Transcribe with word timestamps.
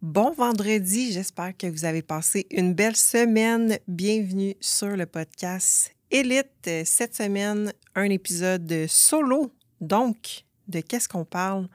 Bon 0.00 0.32
vendredi, 0.32 1.12
j'espère 1.12 1.56
que 1.56 1.68
vous 1.68 1.84
avez 1.84 2.02
passé 2.02 2.46
une 2.50 2.74
belle 2.74 2.96
semaine. 2.96 3.78
Bienvenue 3.86 4.56
sur 4.60 4.96
le 4.96 5.06
podcast 5.06 5.94
Élite. 6.10 6.70
Cette 6.84 7.14
semaine, 7.14 7.72
un 7.94 8.10
épisode 8.10 8.86
solo. 8.88 9.52
Donc, 9.80 10.44
de 10.66 10.80
qu'est-ce 10.80 11.08
qu'on 11.08 11.24
parle? 11.24 11.68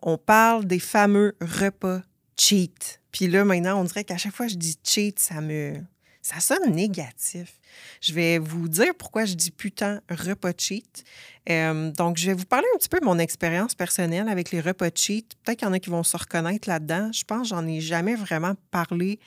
On 0.00 0.16
parle 0.16 0.64
des 0.64 0.78
fameux 0.78 1.36
repas 1.40 2.00
cheat. 2.38 3.02
Puis 3.12 3.28
là, 3.28 3.44
maintenant, 3.44 3.80
on 3.80 3.84
dirait 3.84 4.04
qu'à 4.04 4.16
chaque 4.16 4.34
fois 4.34 4.46
que 4.46 4.52
je 4.52 4.58
dis 4.58 4.78
cheat, 4.82 5.18
ça 5.18 5.40
me, 5.40 5.74
ça 6.22 6.40
sonne 6.40 6.74
négatif. 6.74 7.60
Je 8.00 8.12
vais 8.12 8.38
vous 8.38 8.68
dire 8.68 8.94
pourquoi 8.98 9.24
je 9.24 9.34
dis 9.34 9.50
putain 9.50 10.00
repas 10.10 10.52
cheat. 10.56 11.04
Euh, 11.48 11.92
donc, 11.92 12.16
je 12.16 12.26
vais 12.26 12.34
vous 12.34 12.44
parler 12.44 12.66
un 12.74 12.78
petit 12.78 12.88
peu 12.88 12.98
de 12.98 13.04
mon 13.04 13.18
expérience 13.18 13.74
personnelle 13.74 14.28
avec 14.28 14.50
les 14.50 14.60
repas 14.60 14.90
cheat. 14.94 15.34
Peut-être 15.44 15.58
qu'il 15.58 15.68
y 15.68 15.70
en 15.70 15.74
a 15.74 15.78
qui 15.78 15.90
vont 15.90 16.02
se 16.02 16.16
reconnaître 16.16 16.68
là-dedans. 16.68 17.10
Je 17.12 17.24
pense 17.24 17.42
que 17.42 17.48
j'en 17.48 17.66
ai 17.66 17.80
jamais 17.80 18.16
vraiment 18.16 18.54
parlé 18.70 19.20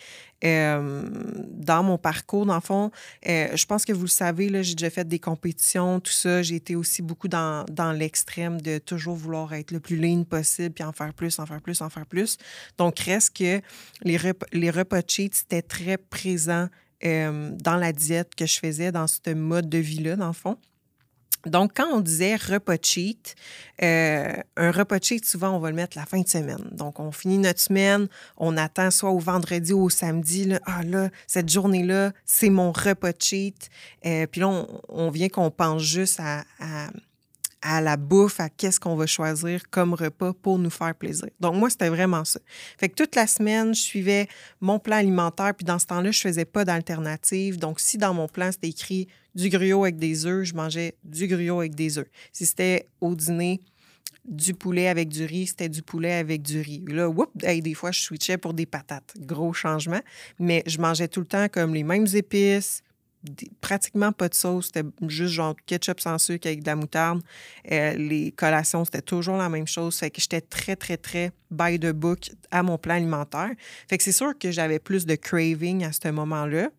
euh, 0.43 1.03
dans 1.49 1.83
mon 1.83 1.97
parcours. 1.97 2.45
Dans 2.45 2.55
le 2.55 2.61
fond, 2.61 2.91
euh, 3.27 3.55
je 3.55 3.65
pense 3.65 3.85
que 3.85 3.93
vous 3.93 4.03
le 4.03 4.07
savez, 4.07 4.63
j'ai 4.63 4.75
déjà 4.75 4.89
fait 4.89 5.07
des 5.07 5.19
compétitions, 5.19 5.99
tout 5.99 6.11
ça. 6.11 6.41
J'ai 6.41 6.55
été 6.55 6.75
aussi 6.75 7.01
beaucoup 7.01 7.29
dans, 7.29 7.65
dans 7.71 7.93
l'extrême 7.93 8.59
de 8.59 8.79
toujours 8.79 9.15
vouloir 9.15 9.53
être 9.53 9.71
le 9.71 9.79
plus 9.79 9.97
lean 9.97 10.23
possible, 10.23 10.73
puis 10.73 10.83
en 10.83 10.91
faire 10.91 11.13
plus, 11.13 11.39
en 11.39 11.45
faire 11.45 11.61
plus, 11.61 11.81
en 11.81 11.89
faire 11.89 12.05
plus. 12.05 12.37
Donc, 12.77 12.99
reste 12.99 13.37
que 13.37 13.61
les 14.03 14.17
repas, 14.17 14.45
les 14.51 14.71
repas 14.71 15.01
cheat, 15.07 15.35
c'était 15.35 15.61
très 15.61 15.97
présent 15.97 16.67
euh, 17.05 17.51
dans 17.53 17.75
la 17.75 17.93
diète 17.93 18.35
que 18.35 18.45
je 18.45 18.59
faisais, 18.59 18.91
dans 18.91 19.07
ce 19.07 19.33
mode 19.33 19.69
de 19.69 19.77
vie-là, 19.77 20.15
dans 20.15 20.27
le 20.27 20.33
fond. 20.33 20.57
Donc, 21.45 21.71
quand 21.75 21.87
on 21.93 22.01
disait 22.01 22.35
repas 22.35 22.75
cheat, 22.81 23.35
euh, 23.81 24.33
un 24.57 24.71
repas 24.71 24.99
cheat, 25.01 25.25
souvent, 25.25 25.51
on 25.51 25.59
va 25.59 25.69
le 25.69 25.75
mettre 25.75 25.97
la 25.97 26.05
fin 26.05 26.19
de 26.19 26.27
semaine. 26.27 26.67
Donc, 26.71 26.99
on 26.99 27.11
finit 27.11 27.37
notre 27.37 27.61
semaine, 27.61 28.07
on 28.35 28.57
attend 28.57 28.91
soit 28.91 29.11
au 29.11 29.19
vendredi 29.19 29.71
ou 29.71 29.83
au 29.83 29.89
samedi. 29.89 30.43
Là, 30.43 30.59
ah 30.65 30.83
là, 30.83 31.09
cette 31.27 31.47
journée-là, 31.49 32.11
c'est 32.25 32.49
mon 32.49 32.73
repas 32.73 33.13
cheat. 33.17 33.69
Euh, 34.05 34.27
puis 34.27 34.41
là, 34.41 34.65
on, 34.89 35.09
vient 35.09 35.29
qu'on 35.29 35.49
pense 35.49 35.81
juste 35.81 36.19
à 36.19 36.43
à 36.59 36.89
la 37.63 37.97
bouffe, 37.97 38.39
à 38.39 38.49
qu'est-ce 38.49 38.79
qu'on 38.79 38.95
va 38.95 39.05
choisir 39.05 39.69
comme 39.69 39.93
repas 39.93 40.33
pour 40.33 40.57
nous 40.57 40.69
faire 40.69 40.95
plaisir. 40.95 41.29
Donc, 41.39 41.55
moi, 41.55 41.69
c'était 41.69 41.89
vraiment 41.89 42.23
ça. 42.23 42.39
Fait 42.77 42.89
que 42.89 42.95
toute 42.95 43.15
la 43.15 43.27
semaine, 43.27 43.75
je 43.75 43.81
suivais 43.81 44.27
mon 44.61 44.79
plan 44.79 44.97
alimentaire, 44.97 45.53
puis 45.53 45.65
dans 45.65 45.79
ce 45.79 45.85
temps-là, 45.87 46.11
je 46.11 46.21
faisais 46.21 46.45
pas 46.45 46.65
d'alternative. 46.65 47.57
Donc, 47.57 47.79
si 47.79 47.97
dans 47.97 48.13
mon 48.13 48.27
plan, 48.27 48.51
c'était 48.51 48.69
écrit 48.69 49.07
du 49.35 49.49
gruau 49.49 49.83
avec 49.83 49.97
des 49.97 50.25
œufs, 50.25 50.45
je 50.45 50.53
mangeais 50.53 50.95
du 51.03 51.27
gruau 51.27 51.59
avec 51.59 51.75
des 51.75 51.97
œufs. 51.97 52.07
Si 52.31 52.45
c'était 52.45 52.87
au 53.01 53.13
dîner, 53.15 53.59
du 54.25 54.53
poulet 54.53 54.87
avec 54.87 55.09
du 55.09 55.25
riz, 55.25 55.47
c'était 55.47 55.69
du 55.69 55.81
poulet 55.81 56.13
avec 56.13 56.41
du 56.41 56.61
riz. 56.61 56.83
Là, 56.87 57.09
whoop, 57.09 57.31
des 57.35 57.73
fois, 57.73 57.91
je 57.91 57.99
switchais 57.99 58.37
pour 58.37 58.53
des 58.53 58.65
patates. 58.65 59.13
Gros 59.19 59.53
changement. 59.53 60.01
Mais 60.39 60.63
je 60.67 60.77
mangeais 60.77 61.07
tout 61.07 61.21
le 61.21 61.25
temps 61.25 61.47
comme 61.49 61.73
les 61.73 61.83
mêmes 61.83 62.05
épices, 62.13 62.83
pratiquement 63.61 64.11
pas 64.11 64.29
de 64.29 64.33
sauce. 64.33 64.67
C'était 64.67 64.87
juste 65.07 65.33
genre 65.33 65.55
ketchup 65.65 65.99
sans 65.99 66.17
sucre 66.17 66.47
avec 66.47 66.61
de 66.61 66.67
la 66.67 66.75
moutarde. 66.75 67.21
Euh, 67.71 67.93
les 67.93 68.31
collations, 68.31 68.85
c'était 68.85 69.01
toujours 69.01 69.37
la 69.37 69.49
même 69.49 69.67
chose. 69.67 69.97
Fait 69.97 70.09
que 70.09 70.21
j'étais 70.21 70.41
très, 70.41 70.75
très, 70.75 70.97
très 70.97 71.31
by 71.51 71.79
the 71.79 71.91
book 71.91 72.31
à 72.51 72.63
mon 72.63 72.77
plan 72.77 72.95
alimentaire. 72.95 73.51
Fait 73.87 73.97
que 73.97 74.03
c'est 74.03 74.11
sûr 74.11 74.37
que 74.37 74.51
j'avais 74.51 74.79
plus 74.79 75.05
de 75.05 75.15
craving 75.15 75.83
à 75.83 75.91
ce 75.91 76.09
moment-là. 76.09 76.69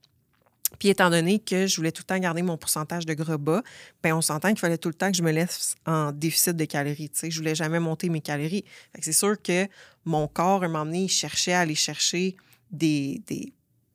Puis 0.79 0.89
étant 0.89 1.11
donné 1.11 1.41
que 1.41 1.67
je 1.67 1.77
voulais 1.77 1.91
tout 1.91 2.03
le 2.03 2.07
temps 2.07 2.19
garder 2.19 2.43
mon 2.43 2.57
pourcentage 2.57 3.05
de 3.05 3.13
gras 3.15 3.39
bas, 3.39 3.63
bien, 4.03 4.17
on 4.17 4.21
s'entend 4.21 4.49
qu'il 4.51 4.61
fallait 4.61 4.79
tout 4.79 4.89
le 4.89 4.95
temps 4.95 5.11
que 5.11 5.17
je 5.17 5.23
me 5.23 5.33
laisse 5.33 5.75
en 5.85 6.13
déficit 6.13 6.57
de 6.57 6.65
calories. 6.65 7.11
sais. 7.13 7.31
Je 7.31 7.39
voulais 7.39 7.57
jamais 7.57 7.81
monter 7.81 8.09
mes 8.09 8.21
calories. 8.21 8.65
C'est 9.01 9.13
sûr 9.13 9.41
que 9.43 9.67
mon 10.05 10.29
corps, 10.29 10.63
à 10.63 10.67
un 10.67 10.69
moment 10.69 10.85
donné, 10.85 11.03
il 11.05 11.09
cherchait 11.09 11.53
à 11.53 11.61
aller 11.61 11.75
chercher 11.75 12.37
des, 12.71 13.21
des, 13.27 13.53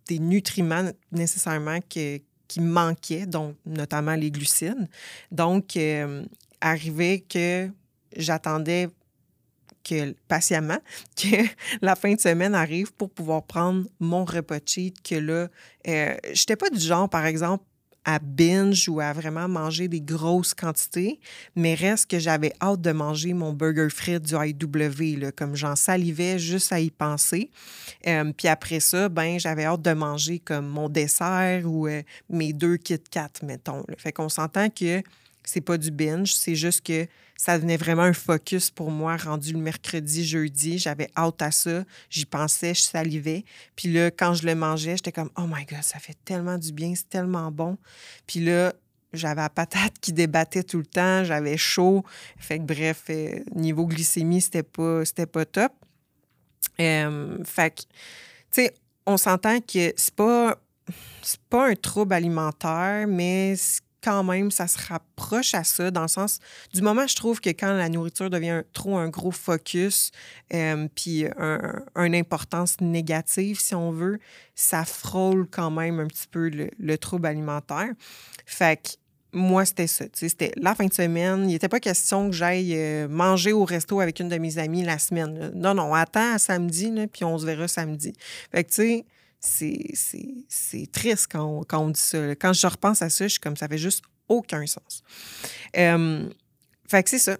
des 0.08 0.20
nutriments 0.20 0.92
nécessairement 1.12 1.80
que, 1.82 2.20
qui 2.48 2.62
manquaient, 2.62 3.26
donc 3.26 3.56
notamment 3.66 4.16
les 4.16 4.32
glucides. 4.32 4.88
Donc, 5.32 5.78
euh, 5.78 6.24
arrivé 6.62 7.22
que 7.22 7.70
j'attendais 8.16 8.90
que, 9.84 10.14
patiemment 10.28 10.80
que 11.16 11.46
la 11.82 11.96
fin 11.96 12.14
de 12.14 12.20
semaine 12.20 12.56
arrive 12.56 12.94
pour 12.94 13.10
pouvoir 13.10 13.44
prendre 13.44 13.86
mon 14.00 14.26
repas 14.26 14.60
cheat, 14.66 15.02
que 15.02 15.16
là, 15.16 15.48
euh, 15.88 16.16
j'étais 16.34 16.56
pas 16.56 16.70
du 16.70 16.80
genre, 16.80 17.10
par 17.10 17.26
exemple, 17.26 17.64
à 18.06 18.20
binge 18.20 18.88
ou 18.88 19.00
à 19.00 19.12
vraiment 19.12 19.48
manger 19.48 19.88
des 19.88 20.00
grosses 20.00 20.54
quantités, 20.54 21.20
mais 21.56 21.74
reste 21.74 22.10
que 22.10 22.20
j'avais 22.20 22.54
hâte 22.62 22.82
de 22.82 22.92
manger 22.92 23.34
mon 23.34 23.52
burger 23.52 23.90
frit 23.90 24.20
du 24.20 24.36
IW, 24.36 25.20
là, 25.20 25.32
comme 25.32 25.56
j'en 25.56 25.76
salivais 25.76 26.38
juste 26.40 26.72
à 26.72 26.80
y 26.80 26.92
penser. 26.92 27.50
Euh, 28.08 28.32
puis 28.38 28.48
après 28.48 28.80
ça, 28.80 29.10
ben 29.10 29.40
j'avais 29.40 29.66
hâte 29.66 29.82
de 29.82 29.94
manger 29.94 30.40
comme 30.40 30.68
mon 30.68 30.88
dessert 30.88 31.64
ou 31.66 31.88
euh, 31.88 32.04
mes 32.30 32.54
deux 32.54 32.78
Kit 32.78 33.00
Kat, 33.10 33.32
mettons. 33.44 33.84
Fait 33.98 34.12
qu'on 34.12 34.30
s'entend 34.30 34.70
que 34.70 35.02
c'est 35.44 35.62
pas 35.62 35.78
du 35.78 35.92
binge, 35.92 36.34
c'est 36.34 36.56
juste 36.56 36.86
que 36.86 37.08
ça 37.38 37.58
devenait 37.58 37.78
vraiment 37.78 38.04
un 38.04 38.14
focus 38.14 38.70
pour 38.70 38.92
moi 38.92 39.18
rendu 39.18 39.54
le 39.54 39.60
mercredi, 39.60 40.26
jeudi. 40.26 40.78
J'avais 40.78 41.10
hâte 41.18 41.42
à 41.42 41.52
ça. 41.52 41.84
J'y 42.10 42.26
pensais, 42.26 42.74
je 42.74 42.82
salivais. 42.82 43.44
Puis 43.76 43.92
là, 43.92 44.10
quand 44.10 44.34
je 44.34 44.46
le 44.46 44.56
mangeais, 44.56 44.96
j'étais 44.96 45.12
comme, 45.12 45.30
oh 45.38 45.44
my 45.48 45.66
God, 45.66 45.84
ça 45.84 46.00
fait 46.00 46.18
tellement 46.24 46.58
du 46.58 46.72
bien, 46.72 46.94
c'est 46.96 47.10
tellement 47.10 47.52
bon. 47.52 47.78
Puis 48.26 48.40
là, 48.40 48.74
j'avais 49.12 49.42
la 49.42 49.50
patate 49.50 49.94
qui 50.00 50.14
débattait 50.14 50.64
tout 50.64 50.78
le 50.78 50.86
temps, 50.86 51.24
j'avais 51.24 51.58
chaud. 51.58 52.04
Fait 52.38 52.60
que 52.60 52.64
bref, 52.64 53.04
euh, 53.10 53.40
niveau 53.54 53.86
glycémie, 53.86 54.42
c'était 54.42 54.64
pas, 54.64 55.04
c'était 55.06 55.26
pas 55.26 55.46
top. 55.46 55.74
Euh, 56.80 57.38
fait 57.44 57.72
que, 57.72 57.82
tu 57.82 57.88
sais, 58.52 58.74
on 59.06 59.18
s'entend 59.18 59.60
que 59.60 59.94
c'est 59.96 60.16
pas, 60.16 60.58
c'est 61.22 61.42
pas 61.50 61.68
un 61.70 61.76
trouble 61.76 62.14
alimentaire, 62.14 63.08
mais 63.08 63.56
quand 64.06 64.24
même, 64.24 64.52
ça 64.52 64.68
se 64.68 64.78
rapproche 64.88 65.56
à 65.56 65.64
ça, 65.64 65.90
dans 65.90 66.04
le 66.04 66.08
sens, 66.08 66.40
du 66.74 66.84
moment, 66.84 67.08
je 67.08 67.16
trouve 67.16 67.42
que 67.42 67.50
quand 67.50 67.74
la 67.74 67.90
nourriture 67.90 68.30
devient 68.30 68.62
trop 68.72 68.98
un 68.98 69.10
gros 69.10 69.32
focus, 69.32 70.12
euh, 70.54 70.88
puis 70.94 71.26
un, 71.38 71.84
une 71.96 72.14
importance 72.14 72.80
négative, 72.82 73.60
si 73.60 73.74
on 73.74 73.92
veut, 73.92 74.20
ça 74.54 74.86
frôle 74.86 75.48
quand 75.50 75.72
même 75.72 76.00
un 76.00 76.06
petit 76.06 76.28
peu 76.30 76.50
le, 76.50 76.98
trouble 77.00 77.26
alimentaire. 77.26 77.90
Fait 78.46 78.78
que 78.78 78.90
moi, 79.34 79.66
c'était 79.66 79.88
ça. 79.88 80.06
C'était 80.14 80.54
la 80.56 80.76
fin 80.76 80.86
de 80.86 80.94
semaine. 80.94 81.42
Il 81.50 81.54
n'était 81.54 81.68
pas 81.68 81.80
question 81.80 82.30
que 82.30 82.36
j'aille 82.36 82.74
euh, 82.76 83.08
manger 83.10 83.52
au 83.52 83.66
resto 83.66 84.00
avec 84.00 84.20
une 84.20 84.30
de 84.30 84.38
mes 84.38 84.60
amies 84.60 84.84
la 84.84 85.00
semaine. 85.00 85.52
Non, 85.56 85.74
non, 85.74 85.94
attends 85.94 86.38
samedi, 86.38 86.94
puis 87.12 87.26
on 87.26 87.38
se 87.38 87.46
verra 87.46 87.68
samedi. 87.68 88.14
Fait 88.52 88.64
que, 88.64 88.70
tu 88.70 88.76
sais, 88.76 89.06
c'est 89.40 90.92
triste 90.92 91.28
quand 91.32 91.44
on, 91.44 91.64
quand 91.64 91.80
on, 91.80 91.90
dit 91.90 92.00
ça. 92.00 92.36
Quand 92.36 92.54
je 92.54 92.68
repense 92.68 93.02
à 93.02 93.10
ça, 93.10 93.26
je 93.26 93.32
suis 93.32 93.40
comme 93.40 93.58
ça 93.58 93.68
fait 93.68 93.78
juste 93.78 94.04
aucun 94.28 94.66
sens. 94.66 95.04
Fait 96.88 97.04
que 97.04 97.10
c'est 97.10 97.20
ça. 97.20 97.38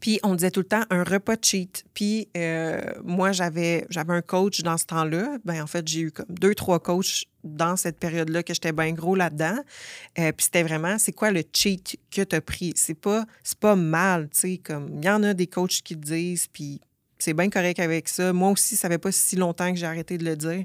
Puis 0.00 0.20
on 0.22 0.34
disait 0.34 0.50
tout 0.50 0.60
le 0.60 0.66
temps 0.66 0.84
un 0.90 1.02
repas 1.02 1.36
cheat. 1.40 1.84
Puis 1.94 2.28
euh, 2.36 2.80
moi, 3.04 3.32
j'avais, 3.32 3.86
un 3.96 4.22
coach 4.22 4.60
dans 4.62 4.76
ce 4.76 4.84
temps-là. 4.86 5.38
Ben, 5.44 5.62
en 5.62 5.66
fait, 5.66 5.86
j'ai 5.86 6.00
eu 6.00 6.10
comme 6.12 6.26
deux, 6.28 6.54
trois 6.54 6.78
coachs 6.78 7.24
dans 7.42 7.76
cette 7.76 7.98
période-là 7.98 8.42
que 8.42 8.54
j'étais 8.54 8.72
bien 8.72 8.92
gros 8.92 9.14
là-dedans. 9.14 9.58
Euh, 10.18 10.32
puis 10.32 10.44
c'était 10.44 10.62
vraiment, 10.62 10.98
c'est 10.98 11.12
quoi 11.12 11.30
le 11.30 11.42
cheat 11.52 11.98
que 12.10 12.22
tu 12.22 12.36
as 12.36 12.40
pris? 12.40 12.72
C'est 12.76 12.94
pas, 12.94 13.24
pas 13.60 13.76
mal, 13.76 14.28
tu 14.30 14.38
sais, 14.38 14.60
il 14.68 15.04
y 15.04 15.10
en 15.10 15.22
a 15.22 15.34
des 15.34 15.46
coachs 15.46 15.82
qui 15.82 15.94
le 15.94 16.00
disent, 16.00 16.46
puis 16.46 16.80
c'est 17.18 17.34
bien 17.34 17.50
correct 17.50 17.80
avec 17.80 18.08
ça. 18.08 18.32
Moi 18.32 18.50
aussi, 18.50 18.76
ça 18.76 18.88
fait 18.88 18.98
pas 18.98 19.12
si 19.12 19.36
longtemps 19.36 19.72
que 19.72 19.78
j'ai 19.78 19.86
arrêté 19.86 20.18
de 20.18 20.24
le 20.24 20.36
dire. 20.36 20.64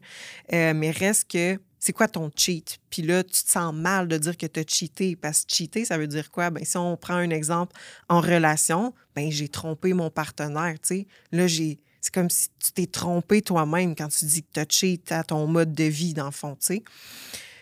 Euh, 0.53 0.73
mais 0.73 0.91
reste 0.91 1.31
que 1.31 1.59
c'est 1.79 1.93
quoi 1.93 2.07
ton 2.07 2.31
cheat? 2.35 2.79
Puis 2.89 3.01
là, 3.01 3.23
tu 3.23 3.43
te 3.43 3.49
sens 3.49 3.73
mal 3.73 4.07
de 4.07 4.17
dire 4.17 4.37
que 4.37 4.45
tu 4.45 4.59
as 4.59 4.63
cheaté. 4.65 5.15
Parce 5.15 5.43
que 5.43 5.53
cheater, 5.53 5.85
ça 5.85 5.97
veut 5.97 6.07
dire 6.07 6.31
quoi? 6.31 6.49
Ben, 6.49 6.63
si 6.63 6.77
on 6.77 6.95
prend 6.95 7.15
un 7.15 7.29
exemple 7.29 7.75
en 8.07 8.21
relation, 8.21 8.93
ben 9.15 9.31
j'ai 9.31 9.49
trompé 9.49 9.93
mon 9.93 10.09
partenaire. 10.09 10.75
sais. 10.81 11.07
Là, 11.31 11.47
j'ai. 11.47 11.79
C'est 11.99 12.13
comme 12.13 12.29
si 12.29 12.49
tu 12.59 12.73
t'es 12.73 12.85
trompé 12.85 13.41
toi-même 13.41 13.95
quand 13.95 14.09
tu 14.09 14.25
dis 14.25 14.43
que 14.43 14.49
tu 14.53 14.59
as 14.59 14.65
cheat 14.67 15.11
à 15.11 15.23
ton 15.23 15.47
mode 15.47 15.73
de 15.73 15.85
vie, 15.85 16.13
dans 16.13 16.25
le 16.25 16.31
fond. 16.31 16.57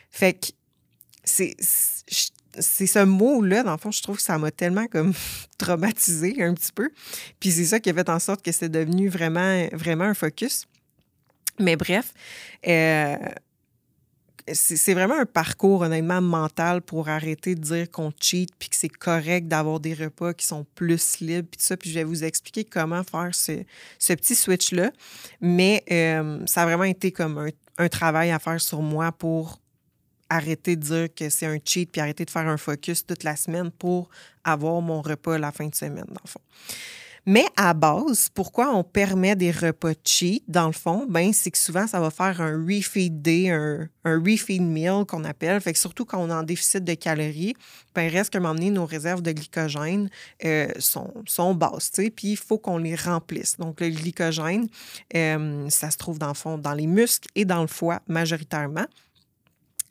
Fait 0.10 0.34
que 0.34 0.48
c'est 1.24 1.56
c'est 2.59 2.88
ce 2.88 3.00
mot-là, 3.00 3.63
dans 3.63 3.71
le 3.71 3.77
fond, 3.77 3.92
je 3.92 4.01
trouve 4.01 4.18
que 4.18 4.21
ça 4.24 4.38
m'a 4.38 4.51
tellement 4.51 4.88
comme 4.88 5.13
traumatisé 5.57 6.42
un 6.44 6.53
petit 6.53 6.71
peu. 6.71 6.89
Puis 7.39 7.51
c'est 7.51 7.65
ça 7.65 7.80
qui 7.80 7.89
a 7.89 7.94
fait 7.94 8.09
en 8.09 8.19
sorte 8.19 8.44
que 8.44 8.51
c'est 8.51 8.69
devenu 8.69 9.09
vraiment, 9.09 10.03
un 10.03 10.13
focus. 10.13 10.65
Mais 11.59 11.75
bref, 11.75 12.13
euh, 12.68 13.18
c'est 14.53 14.94
vraiment 14.94 15.19
un 15.19 15.25
parcours 15.25 15.81
honnêtement 15.81 16.21
mental 16.21 16.81
pour 16.81 17.09
arrêter 17.09 17.56
de 17.56 17.62
dire 17.62 17.92
qu'on 17.92 18.12
cheat 18.19 18.50
puis 18.57 18.69
que 18.69 18.75
c'est 18.75 18.89
correct 18.89 19.48
d'avoir 19.48 19.80
des 19.80 19.94
repas 19.94 20.33
qui 20.33 20.45
sont 20.45 20.65
plus 20.75 21.19
libres 21.19 21.48
puis 21.51 21.62
ça. 21.62 21.77
Puis 21.77 21.89
je 21.89 21.95
vais 21.95 22.03
vous 22.03 22.24
expliquer 22.24 22.63
comment 22.63 23.03
faire 23.03 23.31
ce, 23.33 23.63
petit 24.13 24.36
switch-là. 24.36 24.92
Mais 25.39 25.83
euh, 25.92 26.39
ça 26.45 26.63
a 26.63 26.65
vraiment 26.65 26.83
été 26.83 27.12
comme 27.12 27.50
un, 27.77 27.89
travail 27.89 28.31
à 28.31 28.39
faire 28.39 28.59
sur 28.62 28.81
moi 28.81 29.12
pour 29.12 29.59
arrêter 30.31 30.75
de 30.75 30.81
dire 30.81 31.13
que 31.13 31.30
c'est 31.30 31.45
un 31.45 31.57
cheat 31.63 31.92
puis 31.92 32.01
arrêter 32.01 32.25
de 32.25 32.30
faire 32.30 32.48
un 32.48 32.57
focus 32.57 33.06
toute 33.06 33.24
la 33.24 33.36
semaine 33.36 33.69
pour 33.69 34.10
avoir 34.44 34.81
mon 34.81 35.01
repas 35.01 35.38
la 35.38 35.51
fin 35.51 35.68
de 35.68 35.75
semaine, 35.75 36.06
dans 36.07 36.22
le 36.24 36.30
fond. 36.30 36.42
Mais 37.28 37.45
à 37.56 37.75
base, 37.75 38.30
pourquoi 38.33 38.74
on 38.75 38.83
permet 38.83 39.36
des 39.36 39.51
repas 39.51 39.94
cheat, 40.04 40.44
dans 40.48 40.66
le 40.66 40.72
fond, 40.72 41.06
ben, 41.07 41.31
c'est 41.33 41.51
que 41.51 41.57
souvent, 41.57 41.86
ça 41.86 42.00
va 42.00 42.10
faire 42.10 42.42
un 42.42 42.66
refeed 42.66 43.22
day, 43.22 43.51
un, 43.51 43.88
refeed 44.04 44.63
meal 44.63 45.06
qu'on 45.07 45.24
appelle. 45.24 45.62
Fait 45.62 45.74
que 45.74 45.78
surtout 45.78 46.04
quand 46.04 46.18
on 46.18 46.30
est 46.30 46.34
en 46.34 46.42
déficit 46.42 46.84
de 46.84 46.95
calories, 46.95 47.54
ben, 47.94 48.10
reste 48.10 48.36
un 48.36 48.39
moment 48.39 48.56
donné, 48.56 48.72
nos 48.72 48.88
réserves 48.88 49.22
de 49.22 49.34
glycogène 49.34 50.10
euh, 50.45 50.68
sont, 50.80 51.13
sont 51.27 51.54
basses, 51.54 51.92
puis 52.16 52.30
il 52.30 52.38
faut 52.38 52.57
qu'on 52.57 52.80
les 52.80 52.95
remplisse. 52.95 53.57
Donc, 53.57 53.81
le 53.81 53.89
glycogène, 53.89 54.68
euh, 55.16 55.69
ça 55.69 55.92
se 55.92 55.98
trouve 55.98 56.18
dans 56.18 56.30
le 56.30 56.34
fond, 56.34 56.57
dans 56.57 56.74
les 56.74 56.88
muscles 56.88 57.30
et 57.36 57.45
dans 57.45 57.62
le 57.62 57.68
foie 57.68 58.01
majoritairement. 58.07 58.88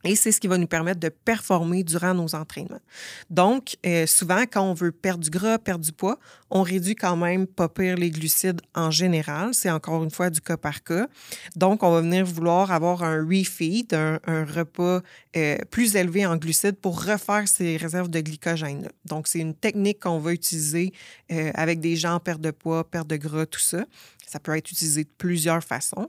Et 0.04 0.16
c'est 0.16 0.32
ce 0.32 0.40
qui 0.40 0.46
va 0.46 0.56
nous 0.56 0.66
permettre 0.66 1.00
de 1.00 1.10
performer 1.10 1.84
durant 1.84 2.14
nos 2.14 2.34
entraînements. 2.34 2.80
Donc, 3.28 3.76
euh, 3.84 4.06
souvent, 4.06 4.42
quand 4.50 4.62
on 4.62 4.72
veut 4.72 4.92
perdre 4.92 5.22
du 5.22 5.30
gras, 5.30 5.58
perdre 5.58 5.84
du 5.84 5.92
poids, 5.92 6.18
on 6.50 6.62
réduit 6.62 6.94
quand 6.94 7.16
même 7.16 7.46
pas 7.46 7.68
pire 7.68 7.96
les 7.96 8.10
glucides 8.10 8.60
en 8.74 8.90
général. 8.90 9.52
C'est 9.52 9.70
encore 9.70 10.02
une 10.02 10.10
fois 10.10 10.30
du 10.30 10.40
cas 10.40 10.56
par 10.56 10.82
cas. 10.82 11.06
Donc, 11.54 11.82
on 11.82 11.90
va 11.90 12.00
venir 12.00 12.24
vouloir 12.24 12.72
avoir 12.72 13.02
un 13.02 13.22
refeed, 13.22 13.92
un, 13.92 14.44
repas 14.44 15.00
euh, 15.36 15.58
plus 15.70 15.94
élevé 15.96 16.24
en 16.24 16.36
glucides 16.36 16.76
pour 16.76 17.04
refaire 17.04 17.46
ces 17.46 17.76
réserves 17.76 18.08
de 18.08 18.20
glycogène. 18.20 18.82
-là. 18.84 18.90
Donc, 19.04 19.28
c'est 19.28 19.40
une 19.40 19.54
technique 19.54 20.00
qu'on 20.00 20.18
va 20.18 20.32
utiliser 20.32 20.92
euh, 21.30 21.50
avec 21.54 21.80
des 21.80 21.96
gens 21.96 22.14
en 22.14 22.20
perte 22.20 22.40
de 22.40 22.50
poids, 22.50 22.84
perte 22.90 23.08
de 23.08 23.16
gras, 23.16 23.46
tout 23.46 23.60
ça. 23.60 23.84
Ça 24.30 24.38
peut 24.38 24.56
être 24.56 24.70
utilisé 24.70 25.02
de 25.02 25.10
plusieurs 25.18 25.64
façons. 25.64 26.08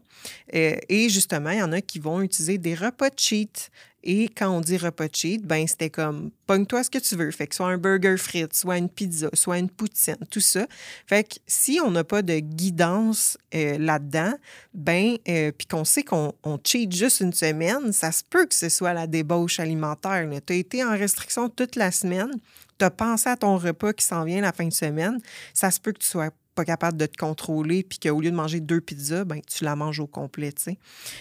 Euh, 0.54 0.76
et 0.90 1.10
justement, 1.10 1.50
il 1.50 1.58
y 1.58 1.64
en 1.64 1.72
a 1.72 1.82
qui 1.82 1.98
vont 1.98 2.22
utiliser 2.22 2.60
des 2.60 2.76
repas 2.76 3.10
cheat. 3.18 3.72
Et 4.04 4.30
quand 4.30 4.50
on 4.50 4.62
dit 4.62 4.78
repas 4.78 5.08
cheat, 5.12 5.44
ben 5.44 5.68
c'était 5.68 5.90
comme 5.90 6.30
pogne-toi 6.46 6.84
ce 6.84 6.92
que 6.92 7.00
tu 7.00 7.16
veux. 7.16 7.32
Fait 7.32 7.48
que 7.48 7.56
soit 7.56 7.68
un 7.68 7.78
burger 7.80 8.18
frites, 8.18 8.54
soit 8.54 8.78
une 8.78 8.90
pizza, 8.90 9.30
soit 9.34 9.58
une 9.58 9.70
poutine, 9.70 10.18
tout 10.30 10.40
ça. 10.40 10.68
Fait 11.08 11.24
que 11.24 11.36
si 11.48 11.80
on 11.84 11.90
n'a 11.90 12.04
pas 12.04 12.22
de 12.22 12.40
guidance 12.40 13.40
euh, 13.56 13.80
là-dedans, 13.80 14.34
ben 14.76 15.18
euh, 15.28 15.52
puis 15.52 15.66
qu'on 15.66 15.84
sait 15.84 16.04
qu'on 16.04 16.34
cheat 16.64 16.92
juste 16.92 17.22
une 17.22 17.34
semaine, 17.34 17.92
ça 17.92 18.12
se 18.12 18.24
peut 18.24 18.46
que 18.46 18.56
ce 18.56 18.70
soit 18.70 18.94
la 18.94 19.08
débauche 19.08 19.60
alimentaire. 19.60 20.28
Tu 20.46 20.54
as 20.54 20.56
été 20.56 20.84
en 20.84 20.92
restriction 20.92 21.50
toute 21.50 21.76
la 21.76 21.92
semaine, 21.92 22.32
tu 22.78 22.86
as 22.86 22.92
pensé 22.92 23.30
à 23.30 23.38
ton 23.38 23.58
repas 23.58 23.94
qui 23.94 24.06
s'en 24.06 24.24
vient 24.24 24.42
la 24.42 24.52
fin 24.52 24.68
de 24.68 24.74
semaine, 24.74 25.20
ça 25.54 25.72
se 25.72 25.80
peut 25.80 25.92
que 25.92 26.00
tu 26.00 26.08
sois 26.08 26.32
pas 26.56 26.66
capable 26.66 26.98
de 26.98 27.06
te 27.06 27.18
contrôler, 27.18 27.84
puis 27.84 28.00
qu'au 28.00 28.20
lieu 28.20 28.32
de 28.32 28.36
manger 28.36 28.60
deux 28.60 28.82
pizzas, 28.82 29.24
ben, 29.24 29.42
tu 29.42 29.64
la 29.64 29.76
manges 29.76 30.00
au 30.00 30.08
complet, 30.08 30.52
tu. 30.52 30.78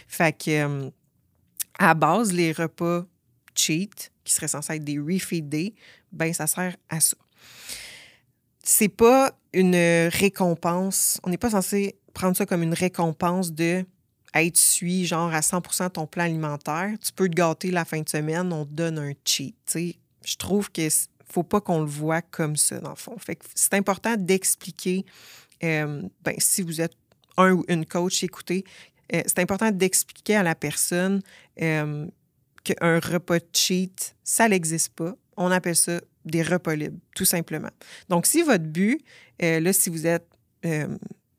Fait 0.09 0.37
que, 0.37 0.51
euh, 0.51 0.91
à 1.79 1.95
base, 1.95 2.33
les 2.33 2.53
repas 2.53 3.05
cheat, 3.55 4.13
qui 4.25 4.33
seraient 4.33 4.49
censés 4.49 4.75
être 4.75 4.85
des 4.85 4.99
refeed 4.99 5.75
ben, 6.13 6.33
ça 6.33 6.47
sert 6.47 6.77
à 6.89 7.01
ça. 7.01 7.17
C'est 8.63 8.89
pas 8.89 9.33
une 9.53 9.77
récompense. 10.13 11.21
On 11.25 11.31
n'est 11.31 11.39
pas 11.39 11.51
censé 11.51 11.99
prendre 12.15 12.37
ça 12.37 12.47
comme 12.47 12.63
une 12.63 12.75
récompense 12.75 13.53
de 13.53 13.85
être 14.35 14.57
suit 14.57 15.07
genre 15.07 15.33
à 15.33 15.41
100% 15.41 15.91
ton 15.91 16.07
plan 16.07 16.25
alimentaire. 16.25 16.91
Tu 17.03 17.13
peux 17.13 17.29
te 17.29 17.35
gâter 17.35 17.71
la 17.71 17.85
fin 17.85 18.01
de 18.01 18.09
semaine, 18.09 18.53
on 18.53 18.65
te 18.65 18.73
donne 18.73 18.99
un 18.99 19.13
cheat. 19.25 19.57
Je 19.75 20.37
trouve 20.37 20.71
que 20.71 20.89
faut 21.31 21.43
pas 21.43 21.61
qu'on 21.61 21.81
le 21.81 21.87
voit 21.87 22.23
comme 22.23 22.57
ça, 22.57 22.79
dans 22.81 22.91
le 22.91 22.97
fond. 22.97 23.17
C'est 23.55 23.75
important 23.75 24.17
d'expliquer, 24.17 25.05
euh, 25.63 26.03
ben, 26.23 26.35
si 26.39 26.63
vous 26.63 26.81
êtes 26.81 26.95
un 27.37 27.53
ou 27.53 27.65
une 27.69 27.87
coach, 27.87 28.23
écoutez, 28.25 28.65
euh, 29.15 29.23
c'est 29.27 29.39
important 29.39 29.71
d'expliquer 29.71 30.37
à 30.37 30.43
la 30.43 30.55
personne 30.55 31.23
euh, 31.63 32.07
qu'un 32.65 32.99
repas 32.99 33.39
cheat, 33.53 34.17
ça 34.25 34.49
n'existe 34.49 34.95
pas. 34.95 35.15
On 35.37 35.51
appelle 35.51 35.77
ça 35.77 36.01
des 36.25 36.43
repas 36.43 36.75
libres, 36.75 36.99
tout 37.15 37.25
simplement. 37.25 37.71
Donc, 38.09 38.27
si 38.27 38.43
votre 38.43 38.65
but, 38.65 39.03
là, 39.41 39.73
si 39.73 39.89
vous 39.89 40.07
êtes 40.07 40.29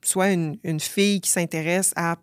soit 0.04 0.32
une 0.32 0.80
fille 0.80 1.22
qui 1.22 1.30
s'intéresse 1.30 1.94
à 1.96 2.18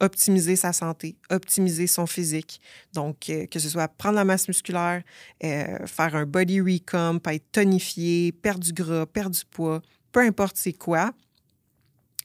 optimiser 0.00 0.56
sa 0.56 0.72
santé, 0.72 1.16
optimiser 1.30 1.86
son 1.86 2.06
physique. 2.06 2.60
Donc, 2.92 3.28
euh, 3.28 3.46
que 3.46 3.58
ce 3.58 3.68
soit 3.68 3.88
prendre 3.88 4.16
la 4.16 4.24
masse 4.24 4.48
musculaire, 4.48 5.02
euh, 5.44 5.86
faire 5.86 6.14
un 6.16 6.26
body 6.26 6.60
recomp, 6.60 7.20
être 7.26 7.52
tonifié, 7.52 8.32
perdre 8.32 8.64
du 8.64 8.72
gras, 8.72 9.06
perdre 9.06 9.36
du 9.36 9.44
poids, 9.44 9.82
peu 10.12 10.20
importe 10.20 10.56
c'est 10.56 10.72
quoi, 10.72 11.12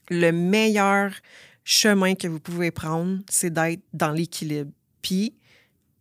le 0.10 0.32
meilleur 0.32 1.12
chemin 1.64 2.16
que 2.16 2.28
vous 2.28 2.40
pouvez 2.40 2.72
prendre, 2.72 3.20
c'est 3.30 3.52
d'être 3.52 3.82
dans 3.94 4.12
l'équilibre. 4.12 4.72
Puis, 5.02 5.34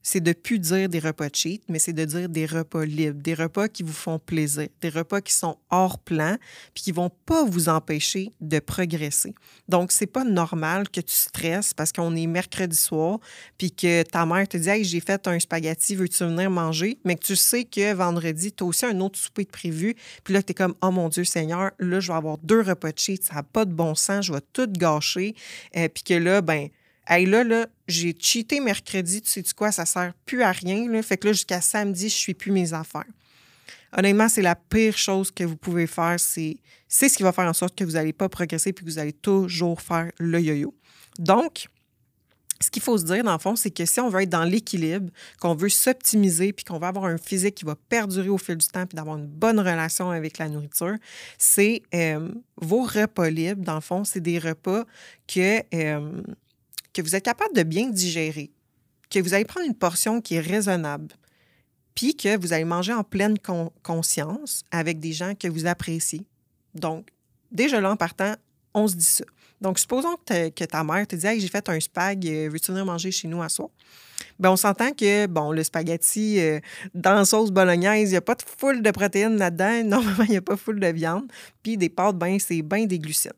c'est 0.05 0.21
de 0.21 0.35
plus 0.35 0.59
dire 0.59 0.89
des 0.89 0.99
repas 0.99 1.29
cheat, 1.33 1.63
mais 1.69 1.79
c'est 1.79 1.95
de 1.95 2.05
dire 2.05 2.29
des 2.29 2.45
repas 2.45 2.85
libres, 2.85 3.21
des 3.21 3.33
repas 3.33 3.69
qui 3.69 3.83
vous 3.83 3.95
font 3.95 4.19
plaisir, 4.19 4.69
des 4.83 4.91
repas 4.91 5.23
qui 5.23 5.33
sont 5.33 5.57
hors 5.71 5.99
plan, 5.99 6.37
puis 6.75 6.85
qui 6.85 6.93
vont 6.93 7.11
pas 7.25 7.45
vous 7.45 7.71
empêcher 7.71 8.31
de 8.41 8.59
progresser. 8.59 9.35
Donc, 9.67 9.93
c'est 9.93 10.07
pas 10.07 10.23
normal 10.25 10.91
que 10.91 11.01
tu 11.01 11.15
stresses 11.15 11.73
parce 11.73 11.91
qu'on 11.91 12.15
est 12.15 12.27
mercredi 12.27 12.77
soir, 12.77 13.19
puis 13.57 13.73
que 13.73 14.03
ta 14.03 14.27
mère 14.27 14.47
te 14.47 14.59
dit 14.59 14.69
Hey, 14.69 14.85
j'ai 14.85 15.01
fait 15.01 15.27
un 15.27 15.41
spaghetti, 15.41 15.97
veux-tu 15.97 16.23
venir 16.23 16.51
manger? 16.51 16.99
Mais 17.05 17.17
que 17.17 17.25
tu 17.25 17.35
sais 17.35 17.65
que 17.65 17.95
vendredi, 17.95 18.53
tu 18.53 18.63
as 18.63 18.67
aussi 18.67 18.85
un 18.85 19.01
autre 19.01 19.19
souper 19.19 19.45
de 19.45 19.51
prévu, 19.51 19.97
puis 20.23 20.35
là, 20.35 20.43
tu 20.43 20.51
es 20.51 20.55
comme 20.55 20.75
Oh 20.83 20.91
mon 20.91 21.09
Dieu 21.09 21.25
Seigneur, 21.25 21.71
là, 21.79 22.01
je 22.01 22.09
vais 22.09 22.19
avoir 22.19 22.37
deux 22.39 22.61
repas 22.61 22.91
cheat, 22.95 23.25
ça 23.25 23.37
n'a 23.37 23.43
pas 23.43 23.65
de 23.65 23.73
bon 23.73 23.95
sens, 23.95 24.27
je 24.27 24.35
vais 24.35 24.43
tout 24.53 24.71
gâcher, 24.71 25.35
euh, 25.79 25.89
puis 25.89 26.03
que 26.03 26.15
là, 26.15 26.43
ben, 26.43 26.69
Hey, 27.07 27.27
là, 27.27 27.45
là, 27.45 27.67
j'ai 27.87 28.17
cheaté 28.19 28.61
mercredi, 28.61 29.21
tu 29.21 29.31
sais-tu 29.31 29.53
quoi, 29.53 29.71
ça 29.71 29.85
sert 29.85 30.15
plus 30.25 30.43
à 30.43 30.53
rien. 30.53 30.91
Là. 30.91 31.03
Fait 31.03 31.19
que 31.19 31.27
là, 31.27 31.33
jusqu'à 31.33 31.61
samedi, 31.61 32.09
je 32.09 32.15
suis 32.15 32.35
plus 32.35 32.51
mes 32.51 32.73
affaires. 32.73 33.05
Honnêtement, 33.97 34.29
c'est 34.29 34.43
la 34.43 34.57
pire 34.57 34.97
chose 34.97 35.31
que 35.31 35.45
vous 35.45 35.57
pouvez 35.57 35.87
faire. 35.87 36.19
C'est, 36.19 36.57
ce 36.89 37.07
qui 37.07 37.23
va 37.23 37.33
faire 37.33 37.49
en 37.49 37.53
sorte 37.53 37.77
que 37.77 37.85
vous 37.85 37.93
n'allez 37.93 38.13
pas 38.13 38.29
progresser 38.29 38.73
puis 38.73 38.85
que 38.85 38.91
vous 38.91 38.99
allez 38.99 39.13
toujours 39.13 39.81
faire 39.81 40.11
le 40.19 40.41
yo-yo. 40.41 40.75
Donc, 41.19 41.69
ce 42.61 42.71
qu'il 42.71 42.83
faut 42.83 42.97
se 42.97 43.05
dire, 43.05 43.23
dans 43.23 43.33
le 43.33 43.39
fond, 43.39 43.57
c'est 43.57 43.71
que 43.71 43.85
si 43.85 44.01
on 44.01 44.09
veut 44.09 44.23
être 44.23 44.31
dans 44.31 44.45
l'équilibre, 44.45 45.11
qu'on 45.41 45.55
veut 45.55 45.69
s'optimiser, 45.69 46.53
puis 46.53 46.65
qu'on 46.65 46.79
veut 46.79 46.87
avoir 46.87 47.05
un 47.05 47.19
physique 47.19 47.57
qui 47.57 47.65
va 47.65 47.77
perdurer 47.77 48.29
au 48.29 48.39
fil 48.39 48.57
du 48.57 48.67
temps, 48.67 48.87
puis 48.87 48.97
d'avoir 48.97 49.19
une 49.19 49.27
bonne 49.27 49.59
relation 49.59 50.11
avec 50.11 50.39
la 50.39 50.49
nourriture, 50.49 50.97
c'est 51.39 51.83
euh, 51.95 52.29
vos 52.57 52.83
repas 52.83 53.29
libres, 53.29 53.63
dans 53.63 53.75
le 53.75 53.81
fond, 53.81 54.05
c'est 54.05 54.21
des 54.21 54.39
repas 54.39 54.85
que 55.27 55.63
euh, 55.75 56.23
que 56.95 57.03
vous 57.03 57.15
êtes 57.15 57.25
capable 57.25 57.55
de 57.55 57.63
bien 57.63 57.91
digérer, 57.91 58.51
que 59.11 59.19
vous 59.19 59.35
allez 59.35 59.45
prendre 59.45 59.67
une 59.67 59.75
portion 59.75 60.21
qui 60.21 60.37
est 60.37 60.41
raisonnable, 60.41 61.09
puis 61.95 62.17
que 62.17 62.37
vous 62.39 62.53
allez 62.53 62.65
manger 62.65 62.93
en 62.93 63.05
pleine 63.05 63.37
conscience 63.83 64.65
avec 64.71 64.99
des 65.01 65.13
gens 65.13 65.35
que 65.35 65.49
vous 65.49 65.67
appréciez. 65.67 66.23
Donc, 66.75 67.09
déjà 67.53 67.81
là, 67.81 67.91
en 67.91 67.97
partant, 67.97 68.35
on 68.73 68.89
se 68.89 68.97
dit 68.97 69.05
ça. 69.05 69.25
Donc, 69.61 69.79
supposons 69.79 70.17
que, 70.27 70.65
ta 70.65 70.83
mère 70.85 71.07
te 71.07 71.17
dit 71.17 71.27
Hey, 71.27 71.41
j'ai 71.41 71.49
fait 71.49 71.69
un 71.69 71.79
spag, 71.79 72.27
euh, 72.27 72.49
veux-tu 72.53 72.73
venir 72.73 72.85
manger 72.85 73.11
chez 73.11 73.29
nous 73.29 73.43
à 73.43 73.49
soir? 73.49 73.69
Bien, 74.39 74.51
on 74.51 74.57
s'entend 74.57 74.91
que, 74.93 75.27
bon, 75.27 75.53
le 75.53 75.63
spaghetti 75.63 76.41
euh, 76.41 76.61
dans 76.93 77.25
sauce 77.25 77.51
bolognaise, 77.51 78.11
il 78.11 78.13
n'y 78.13 78.17
a 78.17 78.21
pas 78.21 78.35
de 78.35 78.43
foule 78.43 78.83
de 78.83 78.91
protéines 78.91 79.37
là-dedans. 79.37 79.85
Normalement, 79.89 80.25
il 80.25 80.31
n'y 80.31 80.37
a 80.37 80.43
pas 80.43 80.57
foule 80.57 80.81
de 80.81 80.89
viande. 80.89 81.31
Puis 81.63 81.77
des 81.77 81.89
pâtes, 81.89 82.17
ben, 82.17 82.39
c'est 82.39 82.63
bien 82.63 82.85
des 82.85 82.99
glucides. 82.99 83.33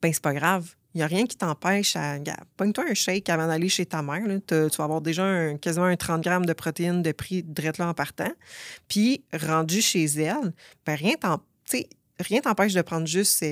Ben, 0.00 0.12
c'est 0.12 0.22
pas 0.22 0.34
grave. 0.34 0.74
Il 0.96 1.00
n'y 1.00 1.02
a 1.02 1.08
rien 1.08 1.26
qui 1.26 1.36
t'empêche 1.36 1.94
à. 1.94 2.16
Pogne-toi 2.56 2.84
un 2.88 2.94
shake 2.94 3.28
avant 3.28 3.48
d'aller 3.48 3.68
chez 3.68 3.84
ta 3.84 4.00
mère. 4.00 4.22
tu 4.48 4.54
vas 4.54 4.84
avoir 4.84 5.02
déjà 5.02 5.52
quasiment 5.60 5.84
un 5.84 5.94
30 5.94 6.22
grammes 6.22 6.46
de 6.46 6.54
protéines 6.54 7.02
de 7.02 7.12
prix 7.12 7.42
de 7.42 7.62
là 7.78 7.88
en 7.88 7.92
partant. 7.92 8.32
Puis, 8.88 9.22
rendu 9.34 9.82
chez 9.82 10.06
elle, 10.06 10.54
ben 10.86 10.94
rien 10.94 11.16
t'empêche 12.40 12.72
de 12.72 12.80
prendre 12.80 13.06
juste 13.06 13.44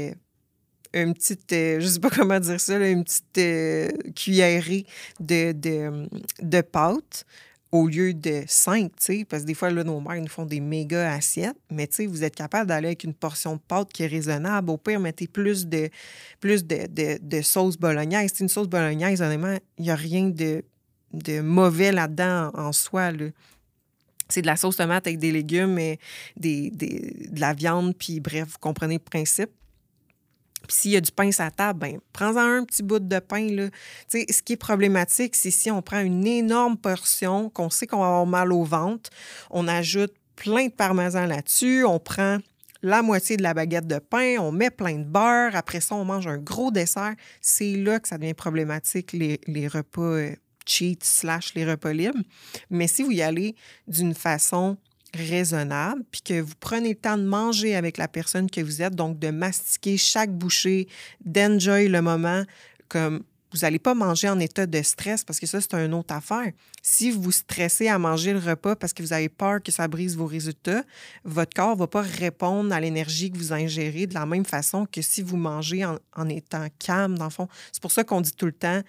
une 0.95 1.13
petite, 1.13 1.53
euh, 1.53 1.81
je 1.81 1.87
sais 1.87 2.01
pas 2.01 2.09
comment 2.09 2.41
dire 2.41 2.59
ça, 2.59 2.79
une 2.79 3.05
petite 3.05 3.37
euh, 3.37 3.91
cuillerée 4.17 4.87
de, 5.21 5.53
de, 5.53 6.09
de 6.41 6.61
pâte 6.63 7.27
au 7.75 7.89
lieu 7.89 8.15
de 8.15 8.45
cinq, 8.47 8.93
parce 9.29 9.43
que 9.43 9.47
des 9.49 9.55
fois, 9.55 9.69
là, 9.69 9.83
nos 9.83 10.01
mères 10.01 10.21
nous 10.21 10.29
font 10.29 10.47
des 10.47 10.61
méga 10.61 11.13
assiettes, 11.13 11.57
mais 11.73 11.89
vous 12.07 12.23
êtes 12.23 12.37
capable 12.37 12.69
d'aller 12.69 12.87
avec 12.87 13.03
une 13.03 13.15
portion 13.15 13.57
de 13.57 13.61
pâte 13.67 13.93
qui 13.93 14.05
est 14.05 14.07
raisonnable. 14.07 14.71
Au 14.71 14.77
pire, 14.77 15.01
mettez 15.01 15.27
plus 15.27 15.67
de, 15.67 15.91
plus 16.39 16.65
de, 16.65 16.87
de, 17.21 17.43
sauce 17.43 17.77
bolognaise. 17.77 18.31
C'est 18.33 18.45
une 18.45 18.49
sauce 18.49 18.69
bolognaise, 18.69 19.21
honnêtement, 19.21 19.57
il 19.79 19.87
n'y 19.87 19.91
a 19.91 19.97
rien 19.97 20.29
de, 20.29 20.63
de 21.13 21.41
mauvais 21.41 21.91
là-dedans 21.91 22.53
en 22.55 22.71
soi, 22.71 23.11
C'est 24.29 24.43
de 24.43 24.47
la 24.47 24.55
sauce 24.55 24.77
tomate 24.77 25.09
avec 25.09 25.19
des 25.19 25.33
légumes, 25.33 25.77
et 25.77 25.99
des, 26.37 26.71
des, 26.71 27.29
de 27.29 27.41
la 27.41 27.55
viande, 27.55 27.97
puis 27.99 28.21
bref, 28.21 28.51
vous 28.53 28.59
comprenez 28.61 28.95
le 28.95 29.01
principe. 29.01 29.51
Puis 30.67 30.77
s'il 30.77 30.91
y 30.93 30.97
a 30.97 31.01
du 31.01 31.13
pain 31.13 31.31
sur 31.31 31.45
la 31.45 31.51
table, 31.51 31.79
ben, 31.79 31.99
prends-en 32.13 32.41
un 32.41 32.65
petit 32.65 32.83
bout 32.83 32.99
de 32.99 33.19
pain. 33.19 33.49
Là. 33.49 33.69
ce 34.09 34.43
qui 34.43 34.55
est 34.55 34.57
problématique, 34.57 35.35
c'est 35.35 35.51
si 35.51 35.71
on 35.71 35.83
prend 35.83 36.01
une 36.01 36.27
énorme 36.27 36.77
portion, 36.77 37.51
qu'on 37.51 37.71
sait 37.71 37.87
qu'on 37.87 38.01
va 38.01 38.07
avoir 38.07 38.27
mal 38.27 38.53
au 38.53 38.65
ventre, 38.65 39.11
on 39.51 39.69
ajoute 39.69 40.13
plein 40.37 40.67
de 40.67 40.73
parmesan 40.73 41.27
là-dessus, 41.27 41.85
on 41.85 41.99
prend 41.99 42.39
la 42.83 43.03
moitié 43.03 43.37
de 43.39 43.43
la 43.43 43.55
baguette 43.55 43.87
de 43.87 43.99
pain, 43.99 44.37
on 44.39 44.53
met 44.53 44.71
plein 44.71 44.99
de 44.99 45.05
beurre, 45.05 45.57
après 45.57 45.81
ça, 45.81 45.95
on 45.95 46.05
mange 46.05 46.27
un 46.27 46.37
gros 46.37 46.71
dessert. 46.71 47.15
C'est 47.41 47.77
là 47.77 47.99
que 47.99 48.09
ça 48.09 48.19
devient 48.19 48.35
problématique, 48.35 49.13
les, 49.13 49.41
les 49.47 49.69
repas 49.69 50.03
euh, 50.03 50.37
cheat 50.67 51.03
slash 51.03 51.55
les 51.55 51.65
repas 51.65 51.93
libres. 51.93 52.19
Mais 52.69 52.87
si 52.87 53.03
vous 53.03 53.11
y 53.11 53.23
allez 53.23 53.55
d'une 53.89 54.15
façon 54.15 54.77
raisonnable, 55.15 56.03
puis 56.11 56.23
que 56.23 56.41
vous 56.41 56.55
prenez 56.59 56.91
le 56.91 56.95
temps 56.95 57.17
de 57.17 57.25
manger 57.25 57.77
avec 57.77 57.97
la 57.99 58.09
personne 58.09 58.51
que 58.51 58.61
vous 58.61 58.83
êtes, 58.83 58.95
donc 58.95 59.19
de 59.19 59.31
mastiquer 59.31 59.97
chaque 59.97 60.31
bouchée, 60.31 60.89
d'enjoy 61.25 61.89
le 61.89 62.03
moment, 62.03 62.45
comme 62.89 63.23
vous 63.55 63.61
n'allez 63.61 63.79
pas 63.79 63.95
manger 63.95 64.29
en 64.29 64.41
état 64.41 64.67
de 64.67 64.83
stress 64.83 65.23
parce 65.23 65.39
que 65.39 65.47
ça, 65.47 65.61
c'est 65.61 65.75
une 65.75 65.95
autre 65.95 66.13
affaire. 66.13 66.51
Si 66.83 67.13
vous 67.13 67.31
stressez 67.31 67.87
à 67.87 67.99
manger 68.01 68.33
le 68.33 68.41
repas 68.41 68.75
parce 68.75 68.93
que 68.93 69.01
vous 69.01 69.13
avez 69.13 69.29
peur 69.29 69.63
que 69.63 69.71
ça 69.71 69.87
brise 69.87 70.17
vos 70.17 70.27
résultats, 70.27 70.83
votre 71.25 71.55
corps 71.55 71.75
ne 71.75 71.79
va 71.79 71.87
pas 71.87 72.03
répondre 72.03 72.75
à 72.75 72.81
l'énergie 72.81 73.31
que 73.31 73.39
vous 73.39 73.53
ingérez 73.53 74.09
de 74.09 74.15
la 74.15 74.27
même 74.27 74.45
façon 74.45 74.87
que 74.91 75.01
si 75.03 75.23
vous 75.23 75.37
mangez 75.37 75.85
en, 75.85 76.29
étant 76.29 76.67
calme, 76.81 77.17
dans 77.17 77.27
le 77.27 77.31
fond. 77.31 77.49
C'est 77.71 77.81
pour 77.81 77.93
ça 77.93 78.03
qu'on 78.03 78.21
dit 78.21 78.33
tout 78.33 78.47
le 78.47 78.53
temps 78.53 78.81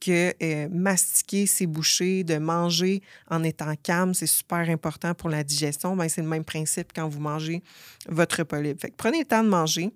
que 0.00 0.32
euh, 0.42 0.68
mastiquer 0.70 1.46
ses 1.46 1.66
bouchées, 1.66 2.24
de 2.24 2.38
manger 2.38 3.02
en 3.28 3.42
étant 3.42 3.74
calme, 3.82 4.14
c'est 4.14 4.26
super 4.26 4.70
important 4.70 5.14
pour 5.14 5.28
la 5.28 5.44
digestion. 5.44 5.96
Ben, 5.96 6.08
c'est 6.08 6.22
le 6.22 6.28
même 6.28 6.44
principe 6.44 6.92
quand 6.94 7.08
vous 7.08 7.20
mangez 7.20 7.62
votre 8.08 8.38
repas 8.38 8.60
libre. 8.60 8.80
Fait 8.80 8.94
prenez 8.96 9.18
le 9.18 9.26
temps 9.26 9.44
de 9.44 9.48
manger. 9.50 9.92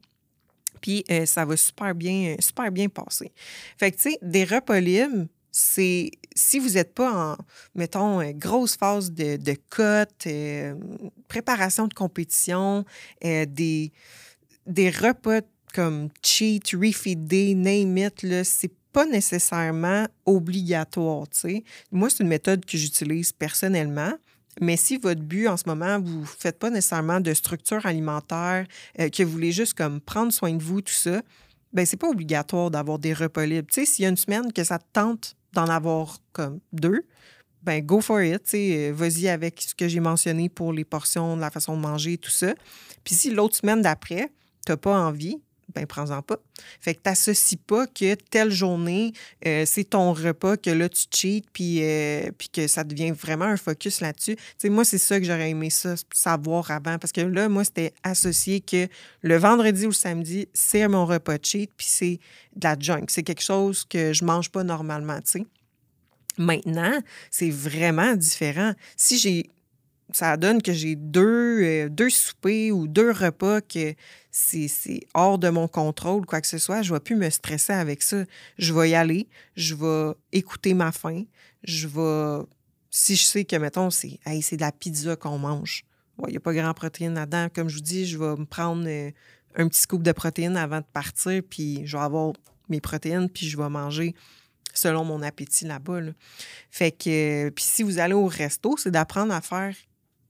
Puis 0.81 1.05
euh, 1.11 1.27
ça 1.27 1.45
va 1.45 1.57
super 1.57 1.95
bien, 1.95 2.37
super 2.39 2.71
bien 2.71 2.89
passer. 2.89 3.33
Fait 3.77 3.91
que, 3.91 3.97
tu 3.97 4.11
sais, 4.11 4.19
des 4.23 4.45
repas 4.45 4.81
libres, 4.81 5.27
c'est 5.51 6.11
si 6.35 6.59
vous 6.59 6.71
n'êtes 6.71 6.95
pas 6.95 7.33
en, 7.33 7.37
mettons, 7.75 8.21
euh, 8.21 8.33
grosse 8.33 8.77
phase 8.77 9.11
de, 9.13 9.37
de 9.37 9.57
cote, 9.71 10.27
euh, 10.27 10.75
préparation 11.27 11.87
de 11.89 11.95
compétition, 11.95 12.85
des, 13.23 13.93
des 14.67 14.91
repas 14.91 15.41
comme 15.75 16.09
cheat, 16.23 16.71
refeed 16.73 17.27
day, 17.27 17.55
name 17.55 17.99
it, 17.99 18.45
c'est 18.45 18.73
pas 18.93 19.07
nécessairement 19.07 20.07
obligatoire, 20.25 21.29
tu 21.29 21.39
sais. 21.39 21.65
Moi, 21.93 22.11
c'est 22.11 22.23
une 22.23 22.29
méthode 22.29 22.65
que 22.65 22.79
j'utilise 22.79 23.33
personnellement. 23.33 24.13
Mais 24.61 24.77
si 24.77 24.99
votre 24.99 25.21
but 25.21 25.49
en 25.49 25.57
ce 25.57 25.65
moment, 25.67 26.00
vous 26.00 26.21
ne 26.21 26.27
faites 26.27 26.59
pas 26.59 26.71
nécessairement 26.71 27.21
de 27.21 27.33
structure 27.35 27.85
alimentaire, 27.87 28.67
euh, 28.99 29.09
que 29.09 29.23
vous 29.23 29.31
voulez 29.31 29.53
juste 29.53 29.75
comme 29.75 30.00
prendre 30.00 30.33
soin 30.33 30.53
de 30.53 30.62
vous, 30.62 30.81
tout 30.81 30.93
ça, 30.93 31.23
ben 31.73 31.85
c'est 31.85 31.97
pas 31.97 32.09
obligatoire 32.09 32.71
d'avoir 32.71 32.99
des 32.99 33.12
repas 33.12 33.47
libres. 33.47 33.69
S'il 33.71 34.03
y 34.03 34.07
a 34.07 34.09
une 34.09 34.17
semaine 34.17 34.53
que 34.53 34.65
ça 34.65 34.79
te 34.79 34.87
tente 34.93 35.37
d'en 35.53 35.67
avoir 35.67 36.19
comme 36.33 36.61
deux, 36.73 37.03
ben 37.62 37.85
go 37.85 38.00
for 38.00 38.23
it. 38.23 38.43
Euh, 38.55 38.93
vas-y 38.95 39.29
avec 39.29 39.61
ce 39.61 39.75
que 39.75 39.88
j'ai 39.88 40.00
mentionné 40.00 40.49
pour 40.49 40.73
les 40.73 40.85
portions, 40.85 41.37
la 41.37 41.50
façon 41.50 41.77
de 41.77 41.83
manger, 41.83 42.19
tout 42.19 42.31
ça. 42.31 42.55
Puis 43.05 43.15
si 43.15 43.31
l'autre 43.31 43.57
semaine 43.57 43.83
d'après, 43.83 44.33
tu 44.65 44.73
n'as 44.73 44.77
pas 44.77 44.99
envie, 44.99 45.41
ben 45.75 45.87
prends-en 45.87 46.23
pas. 46.23 46.39
Fait 46.81 46.95
que 46.95 47.01
t'associes 47.01 47.59
pas 47.59 47.87
que 47.87 48.15
telle 48.15 48.51
journée, 48.51 49.13
euh, 49.47 49.65
c'est 49.67 49.85
ton 49.85 50.13
repas, 50.13 50.57
que 50.57 50.71
là, 50.71 50.89
tu 50.89 51.05
cheats, 51.11 51.47
puis, 51.53 51.83
euh, 51.83 52.31
puis 52.37 52.49
que 52.49 52.67
ça 52.67 52.85
devient 52.85 53.11
vraiment 53.11 53.45
un 53.45 53.57
focus 53.57 54.01
là-dessus. 54.01 54.37
Tu 54.59 54.71
moi, 54.71 54.85
c'est 54.85 54.99
ça 54.99 55.19
que 55.19 55.27
j'aurais 55.27 55.51
aimé 55.51 55.69
savoir 55.71 56.71
avant, 56.71 56.99
parce 56.99 57.13
que 57.13 57.21
là, 57.21 57.49
moi, 57.49 57.65
c'était 57.65 57.93
associé 58.03 58.61
que 58.61 58.89
le 59.23 59.37
vendredi 59.37 59.85
ou 59.85 59.91
le 59.91 59.95
samedi, 59.95 60.49
c'est 60.55 60.87
mon 60.89 61.07
repas 61.07 61.37
cheat, 61.43 61.71
puis 61.77 61.87
c'est 61.89 62.21
de 62.57 62.65
la 62.65 62.77
junk. 62.79 63.07
C'est 63.09 63.23
quelque 63.23 63.43
chose 63.43 63.85
que 63.85 64.13
je 64.13 64.25
mange 64.25 64.51
pas 64.51 64.65
normalement, 64.65 65.21
tu 65.21 65.41
sais. 65.41 65.47
Maintenant, 66.39 67.01
c'est 67.33 67.51
vraiment 67.51 68.15
différent. 68.15 68.73
Si 68.97 69.19
j'ai 69.19 69.51
ça 70.12 70.37
donne 70.37 70.62
que 70.62 70.73
j'ai 70.73 70.97
deux, 70.97 71.62
euh, 71.62 71.88
deux 71.88 72.11
soupers 72.11 72.73
ou 72.73 72.87
deux 72.87 73.11
repas 73.11 73.61
que 73.61 73.95
c'est 74.31 75.00
hors 75.15 75.38
de 75.38 75.49
mon 75.49 75.69
contrôle, 75.69 76.25
quoi 76.25 76.41
que 76.41 76.47
ce 76.47 76.59
soit. 76.59 76.83
Je 76.83 76.93
ne 76.93 76.97
vais 76.97 77.00
plus 77.00 77.17
me 77.17 77.29
stresser 77.29 77.73
avec 77.73 78.03
ça. 78.03 78.25
Je 78.59 78.73
vais 78.73 78.91
y 78.91 78.95
aller, 78.95 79.29
je 79.57 79.75
vais 79.75 80.15
écouter 80.33 80.75
ma 80.75 80.93
faim, 80.93 81.25
je 81.65 81.88
vais. 81.88 82.45
Si 82.91 83.17
je 83.17 83.25
sais 83.25 83.45
que, 83.45 83.57
mettons, 83.57 83.91
c'est 83.91 84.19
c'est 84.41 84.57
de 84.57 84.62
la 84.62 84.73
pizza 84.73 85.15
qu'on 85.17 85.38
mange, 85.38 85.85
il 86.27 86.31
n'y 86.31 86.37
a 86.37 86.41
pas 86.41 86.55
grand 86.55 86.73
protéine 86.73 87.15
là-dedans. 87.15 87.49
Comme 87.55 87.69
je 87.69 87.77
vous 87.77 87.83
dis, 87.83 88.07
je 88.07 88.19
vais 88.19 88.37
me 88.37 88.47
prendre 88.47 88.85
euh, 88.87 89.11
un 89.57 89.69
petit 89.69 89.81
scoop 89.81 90.03
de 90.03 90.12
protéines 90.12 90.57
avant 90.57 90.79
de 90.79 90.87
partir, 90.93 91.43
puis 91.49 91.83
je 91.85 91.97
vais 91.97 92.03
avoir 92.03 92.33
mes 92.69 92.81
protéines, 92.81 93.29
puis 93.29 93.49
je 93.49 93.57
vais 93.57 93.69
manger 93.69 94.15
selon 94.73 95.05
mon 95.05 95.23
appétit 95.23 95.67
là-bas. 95.67 96.00
Fait 96.71 96.93
que, 96.93 97.50
puis 97.50 97.65
si 97.65 97.83
vous 97.83 97.99
allez 97.99 98.15
au 98.15 98.27
resto, 98.27 98.77
c'est 98.79 98.91
d'apprendre 98.91 99.35
à 99.35 99.41
faire 99.41 99.75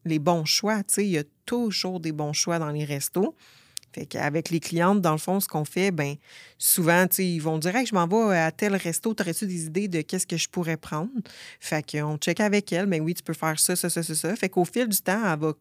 les 0.05 0.19
bons 0.19 0.45
choix. 0.45 0.83
Tu 0.83 1.03
il 1.03 1.11
y 1.11 1.19
a 1.19 1.25
toujours 1.47 2.01
des 2.01 2.13
bons 2.13 2.33
choix 2.33 2.59
dans 2.59 2.71
les 2.71 2.85
restos. 2.85 3.35
Fait 3.93 4.07
qu'avec 4.07 4.51
les 4.51 4.61
clientes, 4.61 5.01
dans 5.01 5.13
le 5.13 5.19
fond, 5.19 5.41
ce 5.41 5.49
qu'on 5.49 5.65
fait, 5.65 5.91
ben 5.91 6.17
souvent, 6.59 7.07
tu 7.07 7.17
sais, 7.17 7.27
ils 7.27 7.41
vont 7.41 7.59
dire 7.59 7.73
je 7.87 7.95
m'en 7.95 8.07
vais 8.07 8.39
à 8.39 8.53
tel 8.53 8.77
resto, 8.77 9.15
t'aurais-tu 9.15 9.47
des 9.47 9.67
idées 9.67 9.89
de 9.89 10.03
qu'est-ce 10.03 10.27
que 10.27 10.37
je 10.37 10.49
pourrais 10.49 10.77
prendre? 10.77 11.11
Fait 11.59 11.85
qu'on 11.91 12.19
check 12.19 12.41
avec 12.41 12.73
elle, 12.73 12.87
ben 12.87 13.01
oui, 13.01 13.15
tu 13.15 13.23
peux 13.23 13.33
faire 13.33 13.59
ça, 13.59 13.77
ça, 13.77 13.89
ça, 13.89 14.03
ça, 14.03 14.15
ça. 14.15 14.37
Fait 14.37 14.51
qu'au 14.51 14.65
fil 14.65 14.89
du 14.89 14.99
temps, 14.99 15.21
elle 15.33 15.39
va 15.39 15.53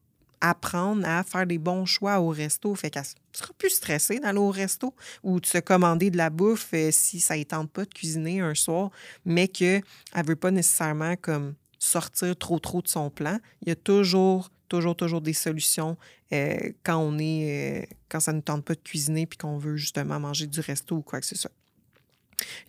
apprendre 0.41 1.07
à 1.07 1.23
faire 1.23 1.47
des 1.47 1.57
bons 1.57 1.85
choix 1.85 2.19
au 2.19 2.29
resto. 2.29 2.75
Fait 2.75 2.89
qu'elle 2.89 3.03
sera 3.31 3.49
plus 3.57 3.71
stressée 3.71 4.19
d'aller 4.19 4.39
au 4.39 4.51
resto 4.51 4.93
ou 5.23 5.39
de 5.39 5.45
se 5.45 5.57
commander 5.57 6.11
de 6.11 6.17
la 6.17 6.29
bouffe 6.29 6.69
euh, 6.73 6.89
si 6.91 7.19
ça 7.19 7.37
ne 7.37 7.43
tente 7.43 7.71
pas 7.71 7.85
de 7.85 7.93
cuisiner 7.93 8.41
un 8.41 8.55
soir, 8.55 8.91
mais 9.25 9.47
qu'elle 9.47 9.83
ne 10.15 10.23
veut 10.23 10.35
pas 10.35 10.51
nécessairement 10.51 11.15
comme 11.15 11.55
sortir 11.79 12.35
trop 12.35 12.59
trop 12.59 12.81
de 12.81 12.87
son 12.87 13.09
plan. 13.09 13.39
Il 13.61 13.69
y 13.69 13.71
a 13.71 13.75
toujours, 13.75 14.49
toujours, 14.69 14.95
toujours 14.95 15.21
des 15.21 15.33
solutions 15.33 15.97
euh, 16.33 16.57
quand 16.83 16.97
on 16.97 17.17
est 17.19 17.83
euh, 17.83 17.85
quand 18.09 18.19
ça 18.19 18.33
ne 18.33 18.41
tente 18.41 18.63
pas 18.65 18.75
de 18.75 18.81
cuisiner 18.81 19.25
puis 19.25 19.37
qu'on 19.37 19.57
veut 19.57 19.77
justement 19.77 20.19
manger 20.19 20.47
du 20.47 20.59
resto 20.59 20.97
ou 20.97 21.01
quoi 21.01 21.19
que 21.19 21.25
ce 21.25 21.37
soit. 21.37 21.51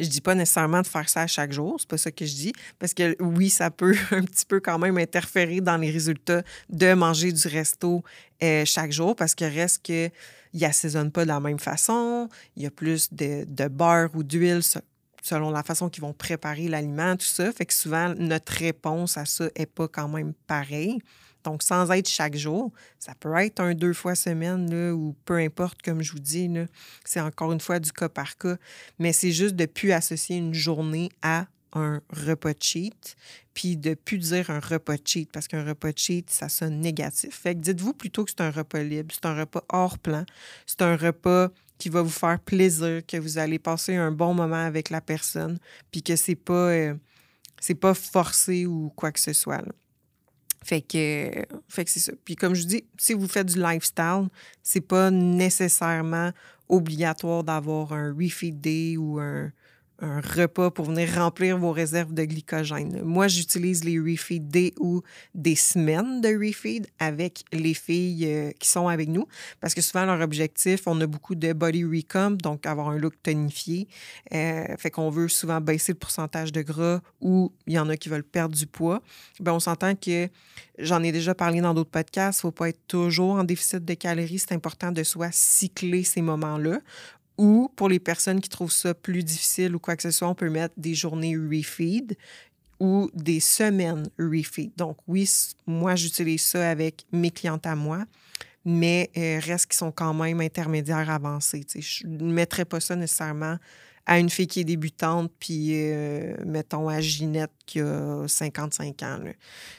Je 0.01 0.09
dis 0.09 0.21
pas 0.21 0.35
nécessairement 0.35 0.81
de 0.81 0.87
faire 0.87 1.09
ça 1.09 1.23
à 1.23 1.27
chaque 1.27 1.53
jour, 1.53 1.77
c'est 1.79 1.89
pas 1.89 1.99
ça 1.99 2.11
que 2.11 2.25
je 2.25 2.35
dis, 2.35 2.53
parce 2.79 2.95
que 2.95 3.17
oui, 3.21 3.51
ça 3.51 3.71
peut 3.71 3.95
un 4.11 4.23
petit 4.23 4.47
peu 4.47 4.61
quand 4.61 4.79
même 4.79 4.97
interférer 4.99 5.61
dans 5.61 5.77
les 5.77 5.91
résultats 5.91 6.43
de 6.71 6.95
manger 6.95 7.33
du 7.33 7.47
resto 7.49 8.03
euh, 8.43 8.65
chaque 8.65 8.93
jour, 8.93 9.15
parce 9.15 9.35
que 9.35 9.45
reste 9.45 9.85
que 9.85 10.11
il 10.55 10.61
pas 11.13 11.25
de 11.25 11.29
la 11.29 11.41
même 11.41 11.59
façon, 11.59 12.29
il 12.57 12.63
y 12.63 12.67
a 12.67 12.71
plus 12.71 13.13
de, 13.13 13.45
de 13.47 13.69
beurre 13.69 14.11
ou 14.15 14.23
d'huile 14.23 14.63
selon 15.29 15.51
la 15.51 15.63
façon 15.63 15.89
qu'ils 15.89 16.03
vont 16.03 16.15
préparer 16.15 16.69
l'aliment, 16.69 17.17
tout 17.17 17.27
ça. 17.27 17.53
Fait 17.53 17.67
que 17.67 17.75
souvent, 17.75 18.15
notre 18.17 18.53
réponse 18.53 19.17
à 19.19 19.25
ça 19.27 19.49
n'est 19.59 19.67
pas 19.67 19.89
quand 19.89 20.09
même 20.09 20.33
pareille. 20.47 20.99
Donc, 21.45 21.63
sans 21.63 21.91
être 21.93 22.09
chaque 22.09 22.37
jour, 22.37 22.73
ça 22.99 23.15
peut 23.15 23.35
être 23.37 23.61
un 23.61 23.75
deux 23.75 23.93
fois 23.93 24.15
semaine 24.15 24.71
là, 24.71 24.93
ou 24.93 25.15
peu 25.25 25.37
importe, 25.37 25.83
comme 25.83 26.03
je 26.03 26.13
vous 26.13 26.19
dis. 26.19 26.51
C'est 27.05 27.21
encore 27.21 27.53
une 27.53 27.61
fois 27.61 27.79
du 27.79 27.93
cas 27.93 28.09
par 28.09 28.37
cas. 28.37 28.57
Mais 28.99 29.13
c'est 29.13 29.33
juste 29.33 29.55
de 29.55 29.67
plus 29.67 29.93
associer 29.93 30.37
une 30.37 30.55
journée 30.55 31.11
à 31.23 31.47
un 31.75 32.01
repas 32.11 32.55
cheat, 32.59 33.17
puis 33.53 33.77
de 33.77 33.95
plus 33.95 34.19
dire 34.19 34.51
un 34.51 34.59
repas 34.59 34.97
cheat, 35.05 35.31
parce 35.31 35.47
qu'un 35.47 35.65
repas 35.65 35.91
cheat, 35.95 36.31
ça 36.31 36.49
sonne 36.49 36.81
négatif. 36.81 37.35
Fait 37.35 37.55
que 37.55 37.61
dites-vous 37.61 37.93
plutôt 37.93 38.25
que 38.25 38.31
c'est 38.31 38.41
un 38.41 38.51
repas 38.51 38.83
libre, 38.83 39.15
c'est 39.15 39.27
un 39.27 39.39
repas 39.39 39.65
hors 39.69 39.99
plan, 39.99 40.25
c'est 40.67 40.83
un 40.83 40.97
repas 40.97 41.51
qui 41.79 41.89
va 41.89 42.03
vous 42.03 42.11
faire 42.11 42.39
plaisir, 42.41 43.03
que 43.07 43.17
vous 43.17 43.39
allez 43.39 43.59
passer 43.59 43.95
un 43.95 44.11
bon 44.11 44.35
moment 44.35 44.57
avec 44.57 44.91
la 44.91 45.01
personne, 45.01 45.59
puis 45.91 46.03
que 46.03 46.17
c'est 46.17 46.35
pas, 46.35 46.71
euh, 46.71 46.95
c'est 47.61 47.75
pas 47.75 47.95
forcé 47.95 48.67
ou 48.67 48.93
quoi 48.95 49.13
que 49.13 49.21
ce 49.21 49.33
soit. 49.33 49.63
Fait 50.65 50.83
que, 50.83 51.31
fait 51.69 51.85
que 51.85 51.91
c'est 51.91 52.01
ça. 52.01 52.13
Puis 52.25 52.37
comme 52.37 52.55
je 52.55 52.65
dis, 52.65 52.85
si 52.99 53.15
vous 53.15 53.29
faites 53.29 53.47
du 53.47 53.61
lifestyle, 53.61 54.29
c'est 54.63 54.81
pas 54.81 55.11
nécessairement 55.11 56.33
obligatoire 56.69 57.45
d'avoir 57.45 57.93
un 57.93 58.13
refeed 58.13 58.61
day 58.61 58.97
ou 58.97 59.19
un, 59.19 59.53
un 60.01 60.21
repas 60.21 60.71
pour 60.71 60.85
venir 60.85 61.13
remplir 61.15 61.59
vos 61.59 61.73
réserves 61.73 62.15
de 62.15 62.25
glycogène. 62.25 63.03
Moi, 63.03 63.27
j'utilise 63.27 63.85
les 63.85 63.99
refeed 63.99 64.49
day 64.49 64.73
ou 64.79 65.03
des 65.35 65.57
semaines 65.57 66.21
de 66.21 66.29
refeed 66.29 66.87
avec 67.01 67.45
les 67.53 67.75
filles 67.75 68.27
euh, 68.27 68.51
qui 68.61 68.69
sont 68.69 68.87
avec 68.87 69.09
nous 69.09 69.27
parce 69.61 69.75
que 69.75 69.81
souvent, 69.81 70.05
leur 70.05 70.21
objectif, 70.21 70.83
on 70.87 71.01
a 71.01 71.07
beaucoup 71.07 71.35
de 71.35 71.53
body 71.53 71.85
recomp, 71.85 72.37
donc 72.41 72.65
avoir 72.67 72.91
un 72.91 72.99
look 72.99 73.15
tonifié. 73.23 73.89
Euh, 74.33 74.77
fait 74.79 74.91
qu'on 74.91 75.11
veut 75.11 75.29
souvent 75.29 75.61
baisser 75.61 75.93
le 75.93 75.99
pourcentage 75.99 76.53
de 76.53 76.63
gras 76.63 77.01
ou 77.21 77.53
il 77.67 77.73
y 77.73 77.79
en 77.79 77.89
a 77.89 77.97
qui 77.97 78.09
veulent 78.09 78.23
perdre 78.23 78.55
du 78.55 78.67
poids. 78.67 79.03
Bien, 79.41 79.55
on 79.55 79.61
s'entend 79.61 79.97
que 79.97 80.29
j'en 80.79 81.03
ai 81.03 81.11
déjà 81.11 81.35
parlé 81.35 81.61
dans 81.61 81.75
d'autres 81.75 81.91
podcasts, 81.91 82.41
il 82.41 82.47
ne 82.47 82.51
faut 82.51 82.55
pas 82.55 82.69
être 82.69 82.87
toujours 82.87 83.35
en 83.35 83.45
déficit 83.45 83.85
de 83.85 83.95
calories. 83.95 84.39
C'est 84.39 84.53
important 84.53 84.93
de 84.93 85.03
soit 85.03 85.33
cycler 85.33 86.05
ces 86.05 86.23
moments-là 86.23 86.81
ou 87.39 87.71
pour 87.77 87.89
les 87.89 88.01
personnes 88.01 88.41
qui 88.41 88.49
trouvent 88.49 88.73
ça 88.73 88.93
plus 88.95 89.23
difficile 89.23 89.75
ou 89.75 89.79
quoi 89.79 89.97
que 89.97 90.03
ce 90.03 90.11
soit, 90.11 90.29
on 90.29 90.35
peut 90.35 90.51
mettre 90.51 90.75
des 90.77 90.95
journées 90.95 91.37
refeed 91.37 92.17
ou 92.81 93.11
des 93.15 93.41
semaines 93.41 94.09
refeed. 94.19 94.73
Donc 94.77 94.99
oui, 95.07 95.29
moi 95.67 95.95
j'utilise 95.95 96.43
ça 96.43 96.69
avec 96.69 97.07
mes 97.13 97.31
clientes 97.31 97.67
à 97.67 97.77
moi, 97.77 98.05
mais 98.65 99.11
euh, 99.17 99.41
reste 99.41 99.71
qui 99.71 99.77
sont 99.77 99.93
quand 99.93 100.13
même 100.15 100.41
intermédiaires 100.41 101.11
avancés. 101.11 101.65
Je 101.75 102.07
ne 102.07 102.33
mettrais 102.33 102.65
pas 102.65 102.81
ça 102.81 102.97
nécessairement 102.97 103.57
à 104.09 104.19
une 104.19 104.31
fille 104.31 104.47
qui 104.47 104.61
est 104.61 104.65
débutante, 104.65 105.31
puis 105.39 105.73
euh, 105.75 106.35
mettons 106.47 106.89
à 106.89 106.99
Ginette 106.99 107.53
qui 107.67 107.79
a 107.79 108.25
55 108.27 109.03
ans. 109.03 109.19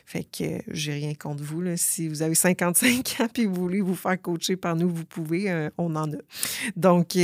Fait 0.05 0.23
que 0.23 0.43
euh, 0.43 0.59
j'ai 0.67 0.93
rien 0.93 1.15
contre 1.15 1.43
vous. 1.43 1.63
Si 1.77 2.07
vous 2.07 2.21
avez 2.21 2.35
55 2.35 3.21
ans 3.21 3.27
puis 3.33 3.45
vous 3.45 3.55
voulez 3.55 3.81
vous 3.81 3.95
faire 3.95 4.21
coacher 4.21 4.55
par 4.55 4.75
nous, 4.75 4.87
vous 4.87 5.03
pouvez, 5.03 5.49
euh, 5.49 5.71
on 5.79 5.95
en 5.95 6.13
a. 6.13 6.17
Donc, 6.75 7.17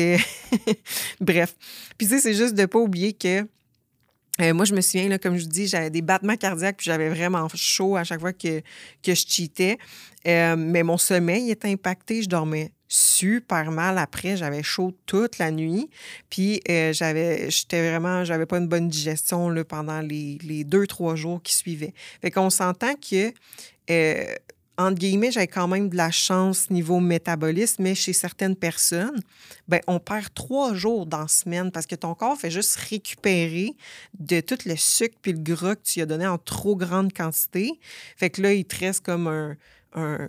bref. 1.22 1.56
Puis 1.96 2.08
tu 2.08 2.16
sais, 2.16 2.20
c'est 2.20 2.34
juste 2.34 2.56
de 2.56 2.62
ne 2.62 2.66
pas 2.66 2.80
oublier 2.80 3.14
que 3.14 3.48
moi, 4.52 4.66
je 4.66 4.74
me 4.74 4.82
souviens, 4.82 5.08
là, 5.08 5.18
comme 5.18 5.38
je 5.38 5.44
vous 5.44 5.50
dis, 5.50 5.68
j'avais 5.68 5.92
des 5.92 6.02
battements 6.02 6.36
cardiaques, 6.36 6.78
puis 6.78 6.86
j'avais 6.86 7.08
vraiment 7.08 7.48
chaud 7.54 7.96
à 7.96 8.04
chaque 8.04 8.20
fois 8.20 8.34
que, 8.34 8.60
que 9.02 9.14
je 9.14 9.26
cheatais. 9.26 9.78
mais 10.26 10.84
mon 10.84 10.98
sommeil 10.98 11.52
était 11.52 11.70
impacté, 11.70 12.24
je 12.24 12.28
dormais 12.28 12.74
super 12.88 13.72
mal 13.72 13.98
après. 13.98 14.38
J'avais 14.38 14.64
chaud 14.64 14.94
toute 15.06 15.38
la 15.38 15.52
nuit. 15.52 15.90
Puis 16.30 16.62
euh, 16.70 16.94
j'avais, 16.94 17.50
j'étais 17.50 17.88
vraiment, 17.88 18.24
j'avais 18.24 18.46
pas 18.46 18.58
une 18.58 18.68
bonne 18.68 18.90
digestion 18.90 19.50
là, 19.50 19.64
pendant 19.64 20.02
les, 20.02 20.64
deux, 20.64 20.88
trois 20.88 21.16
jours 21.16 21.42
qui 21.42 21.56
suivaient. 21.56 21.94
Fait 22.22 22.32
qu'on 22.32 22.50
s'entend 22.50 22.94
que, 22.96 23.34
euh, 23.90 24.36
entre 24.78 25.00
guillemets, 25.00 25.32
j'avais 25.32 25.48
quand 25.48 25.68
même 25.68 25.90
de 25.90 25.96
la 25.96 26.12
chance 26.12 26.70
niveau 26.70 27.00
métabolisme, 27.00 27.84
mais 27.84 27.96
chez 27.96 28.12
certaines 28.12 28.58
personnes, 28.58 29.22
ben, 29.70 29.80
on 29.88 30.00
perd 30.00 30.34
trois 30.34 30.74
jours 30.74 31.06
dans 31.06 31.22
la 31.22 31.28
semaine 31.30 31.72
parce 31.72 31.86
que 31.86 31.96
ton 31.96 32.14
corps 32.14 32.38
fait 32.38 32.52
juste 32.52 32.76
récupérer 32.76 33.74
de 34.20 34.42
tout 34.42 34.58
le 34.66 34.76
sucre 34.76 35.16
puis 35.22 35.32
le 35.32 35.40
gras 35.40 35.76
que 35.76 35.84
tu 35.84 36.02
as 36.02 36.06
donné 36.06 36.28
en 36.28 36.38
trop 36.38 36.76
grande 36.76 37.14
quantité. 37.14 37.80
Fait 38.18 38.30
que 38.30 38.42
là, 38.42 38.54
il 38.54 38.66
te 38.66 38.78
reste 38.78 39.06
comme 39.06 39.28
un, 39.28 39.56
un 39.94 40.28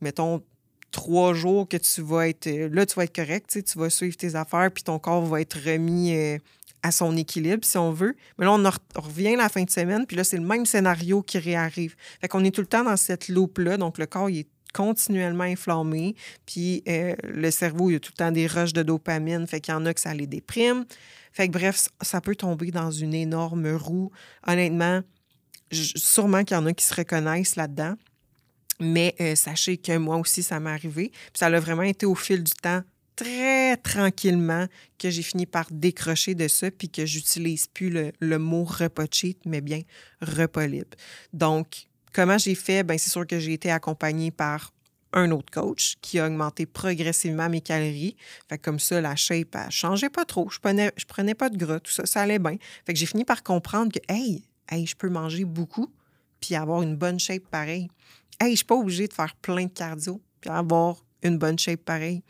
mettons, 0.00 0.42
trois 0.90 1.34
jours 1.34 1.68
que 1.68 1.76
tu 1.76 2.02
vas 2.02 2.28
être. 2.28 2.46
Euh, 2.46 2.68
là, 2.72 2.86
tu 2.86 2.94
vas 2.94 3.04
être 3.04 3.14
correct, 3.14 3.58
tu 3.64 3.78
vas 3.78 3.90
suivre 3.90 4.16
tes 4.16 4.34
affaires, 4.34 4.70
puis 4.72 4.82
ton 4.82 4.98
corps 4.98 5.24
va 5.24 5.40
être 5.40 5.58
remis 5.58 6.14
euh, 6.14 6.38
à 6.82 6.90
son 6.90 7.16
équilibre, 7.16 7.64
si 7.64 7.78
on 7.78 7.92
veut. 7.92 8.16
Mais 8.38 8.44
là, 8.44 8.52
on, 8.52 9.00
revient 9.00 9.36
la 9.36 9.48
fin 9.48 9.62
de 9.62 9.70
semaine, 9.70 10.06
puis 10.06 10.16
là, 10.16 10.24
c'est 10.24 10.36
le 10.36 10.46
même 10.46 10.66
scénario 10.66 11.22
qui 11.22 11.38
réarrive. 11.38 11.96
Fait 12.20 12.28
qu'on 12.28 12.44
est 12.44 12.50
tout 12.50 12.60
le 12.60 12.66
temps 12.66 12.84
dans 12.84 12.96
cette 12.96 13.28
loupe-là. 13.28 13.76
Donc, 13.76 13.98
le 13.98 14.06
corps, 14.06 14.30
il 14.30 14.40
est 14.40 14.48
continuellement 14.76 15.44
inflammé. 15.44 16.14
Puis 16.44 16.82
euh, 16.86 17.14
le 17.24 17.50
cerveau, 17.50 17.88
il 17.88 17.94
y 17.94 17.96
a 17.96 18.00
tout 18.00 18.12
le 18.12 18.18
temps 18.18 18.32
des 18.32 18.46
rushs 18.46 18.74
de 18.74 18.82
dopamine. 18.82 19.46
Fait 19.46 19.60
qu'il 19.60 19.72
y 19.72 19.76
en 19.76 19.86
a 19.86 19.94
que 19.94 20.00
ça 20.00 20.12
les 20.12 20.26
déprime. 20.26 20.84
Fait 21.32 21.48
que 21.48 21.52
bref, 21.52 21.88
ça 22.02 22.20
peut 22.20 22.36
tomber 22.36 22.70
dans 22.70 22.90
une 22.90 23.14
énorme 23.14 23.74
roue. 23.74 24.10
Honnêtement, 24.46 25.00
sûrement 25.70 26.44
qu'il 26.44 26.56
y 26.56 26.60
en 26.60 26.66
a 26.66 26.72
qui 26.72 26.84
se 26.84 26.94
reconnaissent 26.94 27.56
là-dedans. 27.56 27.94
Mais 28.80 29.14
euh, 29.20 29.34
sachez 29.34 29.76
que 29.76 29.96
moi 29.96 30.16
aussi, 30.16 30.42
ça 30.42 30.60
m'est 30.60 30.70
arrivé. 30.70 31.12
Ça 31.34 31.46
a 31.46 31.60
vraiment 31.60 31.82
été 31.82 32.06
au 32.06 32.14
fil 32.14 32.42
du 32.42 32.52
temps, 32.52 32.82
très 33.14 33.76
tranquillement, 33.78 34.66
que 34.98 35.10
j'ai 35.10 35.22
fini 35.22 35.46
par 35.46 35.66
décrocher 35.70 36.34
de 36.34 36.48
ça, 36.48 36.70
puis 36.70 36.88
que 36.88 37.06
j'utilise 37.06 37.66
plus 37.66 37.90
le, 38.20 38.38
mot 38.38 38.64
repas 38.64 39.06
mais 39.46 39.60
bien 39.60 39.82
repas. 40.20 40.66
Donc, 41.32 41.86
comment 42.12 42.38
j'ai 42.38 42.54
fait? 42.54 42.82
Bien, 42.82 42.98
c'est 42.98 43.10
sûr 43.10 43.26
que 43.26 43.38
j'ai 43.38 43.54
été 43.54 43.70
accompagnée 43.70 44.30
par 44.30 44.72
un 45.12 45.30
autre 45.30 45.50
coach 45.50 45.96
qui 46.02 46.18
a 46.18 46.26
augmenté 46.26 46.66
progressivement 46.66 47.48
mes 47.48 47.62
calories. 47.62 48.16
Fait 48.48 48.58
comme 48.58 48.78
ça, 48.78 49.00
la 49.00 49.16
shape, 49.16 49.54
elle 49.54 49.70
changeait 49.70 50.10
pas 50.10 50.26
trop. 50.26 50.50
Je 50.50 50.58
prenais, 50.58 50.92
prenais 51.08 51.34
pas 51.34 51.48
de 51.48 51.56
gras, 51.56 51.80
tout 51.80 51.92
ça, 51.92 52.04
ça 52.04 52.22
allait 52.22 52.38
bien. 52.38 52.56
Fait 52.84 52.92
que 52.92 52.98
j'ai 52.98 53.06
fini 53.06 53.24
par 53.24 53.42
comprendre 53.42 53.92
que, 53.92 54.00
hey, 54.12 54.44
hey, 54.70 54.86
je 54.86 54.94
peux 54.94 55.08
manger 55.08 55.44
beaucoup 55.44 55.90
puis 56.40 56.54
avoir 56.54 56.82
une 56.82 56.96
bonne 56.96 57.18
shape 57.18 57.46
pareille. 57.50 57.88
Hey, 58.40 58.50
je 58.52 58.56
suis 58.56 58.64
pas 58.64 58.76
obligée 58.76 59.08
de 59.08 59.12
faire 59.12 59.34
plein 59.36 59.64
de 59.64 59.70
cardio 59.70 60.20
puis 60.40 60.50
avoir 60.50 61.04
une 61.22 61.38
bonne 61.38 61.58
shape 61.58 61.80
pareille. 61.80 62.22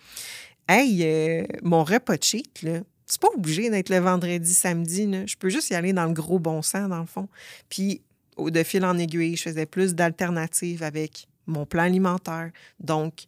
Hey, 0.68 1.02
euh, 1.04 1.44
mon 1.62 1.84
repas 1.84 2.16
cheat, 2.20 2.64
c'est 3.06 3.20
pas 3.20 3.28
obligé 3.34 3.70
d'être 3.70 3.88
le 3.88 3.98
vendredi, 3.98 4.52
samedi. 4.52 5.08
Je 5.26 5.36
peux 5.36 5.48
juste 5.48 5.70
y 5.70 5.74
aller 5.74 5.92
dans 5.92 6.06
le 6.06 6.12
gros 6.12 6.38
bon 6.38 6.62
sens, 6.62 6.88
dans 6.88 7.00
le 7.00 7.06
fond. 7.06 7.28
Puis, 7.68 8.02
de 8.38 8.62
fil 8.62 8.84
en 8.84 8.98
aiguille, 8.98 9.36
je 9.36 9.42
faisais 9.42 9.66
plus 9.66 9.94
d'alternatives 9.94 10.82
avec 10.82 11.28
mon 11.46 11.66
plan 11.66 11.84
alimentaire. 11.84 12.50
Donc, 12.80 13.26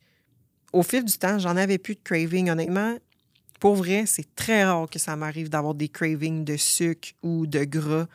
au 0.73 0.83
fil 0.83 1.05
du 1.05 1.17
temps, 1.17 1.39
j'en 1.39 1.57
avais 1.57 1.79
plus 1.79 1.95
de 1.95 2.01
craving. 2.03 2.51
Honnêtement, 2.51 2.99
pour 3.61 3.75
vrai, 3.75 4.05
c'est 4.07 4.35
très 4.35 4.65
rare 4.65 4.89
que 4.91 4.99
ça 4.99 5.17
m'arrive 5.17 5.49
d'avoir 5.49 5.75
des 5.75 5.89
cravings 5.89 6.45
de 6.45 6.57
sucre 6.57 7.11
ou 7.23 7.47
de 7.47 7.65
gras. 7.65 8.07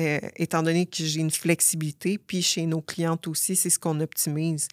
Euh, 0.00 0.18
étant 0.36 0.62
donné 0.62 0.86
que 0.86 1.04
j'ai 1.04 1.20
une 1.20 1.30
flexibilité, 1.30 2.16
puis 2.18 2.42
chez 2.42 2.64
nos 2.64 2.80
clientes 2.80 3.26
aussi, 3.26 3.54
c'est 3.54 3.70
ce 3.70 3.78
qu'on 3.78 4.00
optimise. 4.00 4.68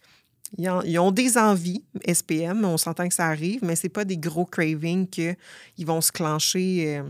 Ils, 0.56 0.98
ont 0.98 1.10
des 1.10 1.36
envies 1.36 1.84
SPM, 2.06 2.64
on 2.64 2.78
s'entend 2.78 3.06
que 3.06 3.14
ça 3.14 3.26
arrive, 3.26 3.62
mais 3.62 3.76
ce 3.76 3.86
n'est 3.86 3.90
pas 3.90 4.06
des 4.06 4.16
gros 4.16 4.46
cravings 4.46 5.06
qu'ils 5.06 5.36
vont 5.84 6.00
se 6.00 6.10
clencher 6.10 6.96
euh, 6.96 7.02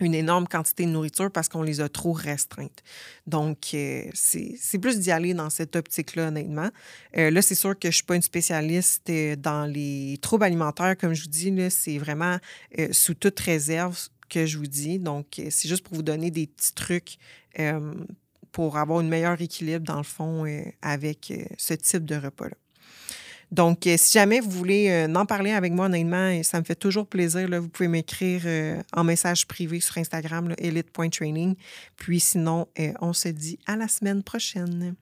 une 0.00 0.14
énorme 0.16 0.48
quantité 0.48 0.84
de 0.84 0.90
nourriture 0.90 1.30
parce 1.30 1.48
qu'on 1.48 1.62
les 1.62 1.80
a 1.80 1.88
trop 1.88 2.12
restreintes. 2.12 2.82
Donc, 3.28 3.58
euh, 3.74 4.02
c'est 4.14 4.78
plus 4.80 4.98
d'y 4.98 5.12
aller 5.12 5.32
dans 5.32 5.48
cette 5.48 5.76
optique-là, 5.76 6.28
honnêtement. 6.28 6.70
là, 7.14 7.42
c'est 7.42 7.54
sûr 7.54 7.74
que 7.74 7.82
je 7.84 7.88
ne 7.88 7.92
suis 7.92 8.04
pas 8.04 8.16
une 8.16 8.22
spécialiste 8.22 9.12
dans 9.38 9.70
les 9.70 10.18
troubles 10.20 10.44
alimentaires. 10.44 10.96
Comme 10.98 11.14
je 11.14 11.22
vous 11.22 11.28
dis, 11.28 11.54
c'est 11.70 11.98
vraiment 11.98 12.38
sous 12.90 13.14
toute 13.14 13.38
réserve 13.38 14.08
que 14.28 14.46
je 14.46 14.58
vous 14.58 14.66
dis. 14.66 14.98
Donc, 14.98 15.38
euh, 15.38 15.46
c'est 15.50 15.68
juste 15.68 15.84
pour 15.84 15.94
vous 15.94 16.02
donner 16.02 16.30
des 16.30 16.46
petits 16.46 16.74
trucs 16.74 17.18
euh, 17.58 17.94
pour 18.52 18.76
avoir 18.78 19.00
un 19.00 19.04
meilleur 19.04 19.40
équilibre, 19.40 19.84
dans 19.84 19.98
le 19.98 20.02
fond, 20.02 20.46
euh, 20.46 20.62
avec 20.82 21.32
ce 21.58 21.74
type 21.74 22.04
de 22.04 22.16
repas-là. 22.16 22.56
Donc, 23.52 23.82
si 23.84 24.12
jamais 24.12 24.40
vous 24.40 24.50
voulez 24.50 25.06
en 25.14 25.24
parler 25.24 25.52
avec 25.52 25.72
moi, 25.72 25.86
honnêtement, 25.86 26.42
ça 26.42 26.58
me 26.58 26.64
fait 26.64 26.74
toujours 26.74 27.06
plaisir. 27.06 27.48
Vous 27.60 27.68
pouvez 27.68 27.86
m'écrire 27.86 28.42
en 28.92 29.04
message 29.04 29.46
privé 29.46 29.78
sur 29.78 29.98
Instagram, 29.98 30.52
elite.training. 30.58 31.54
Puis 31.94 32.18
sinon, 32.18 32.66
on 33.00 33.12
se 33.12 33.28
dit 33.28 33.56
à 33.66 33.76
la 33.76 33.86
semaine 33.86 34.24
prochaine. 34.24 34.96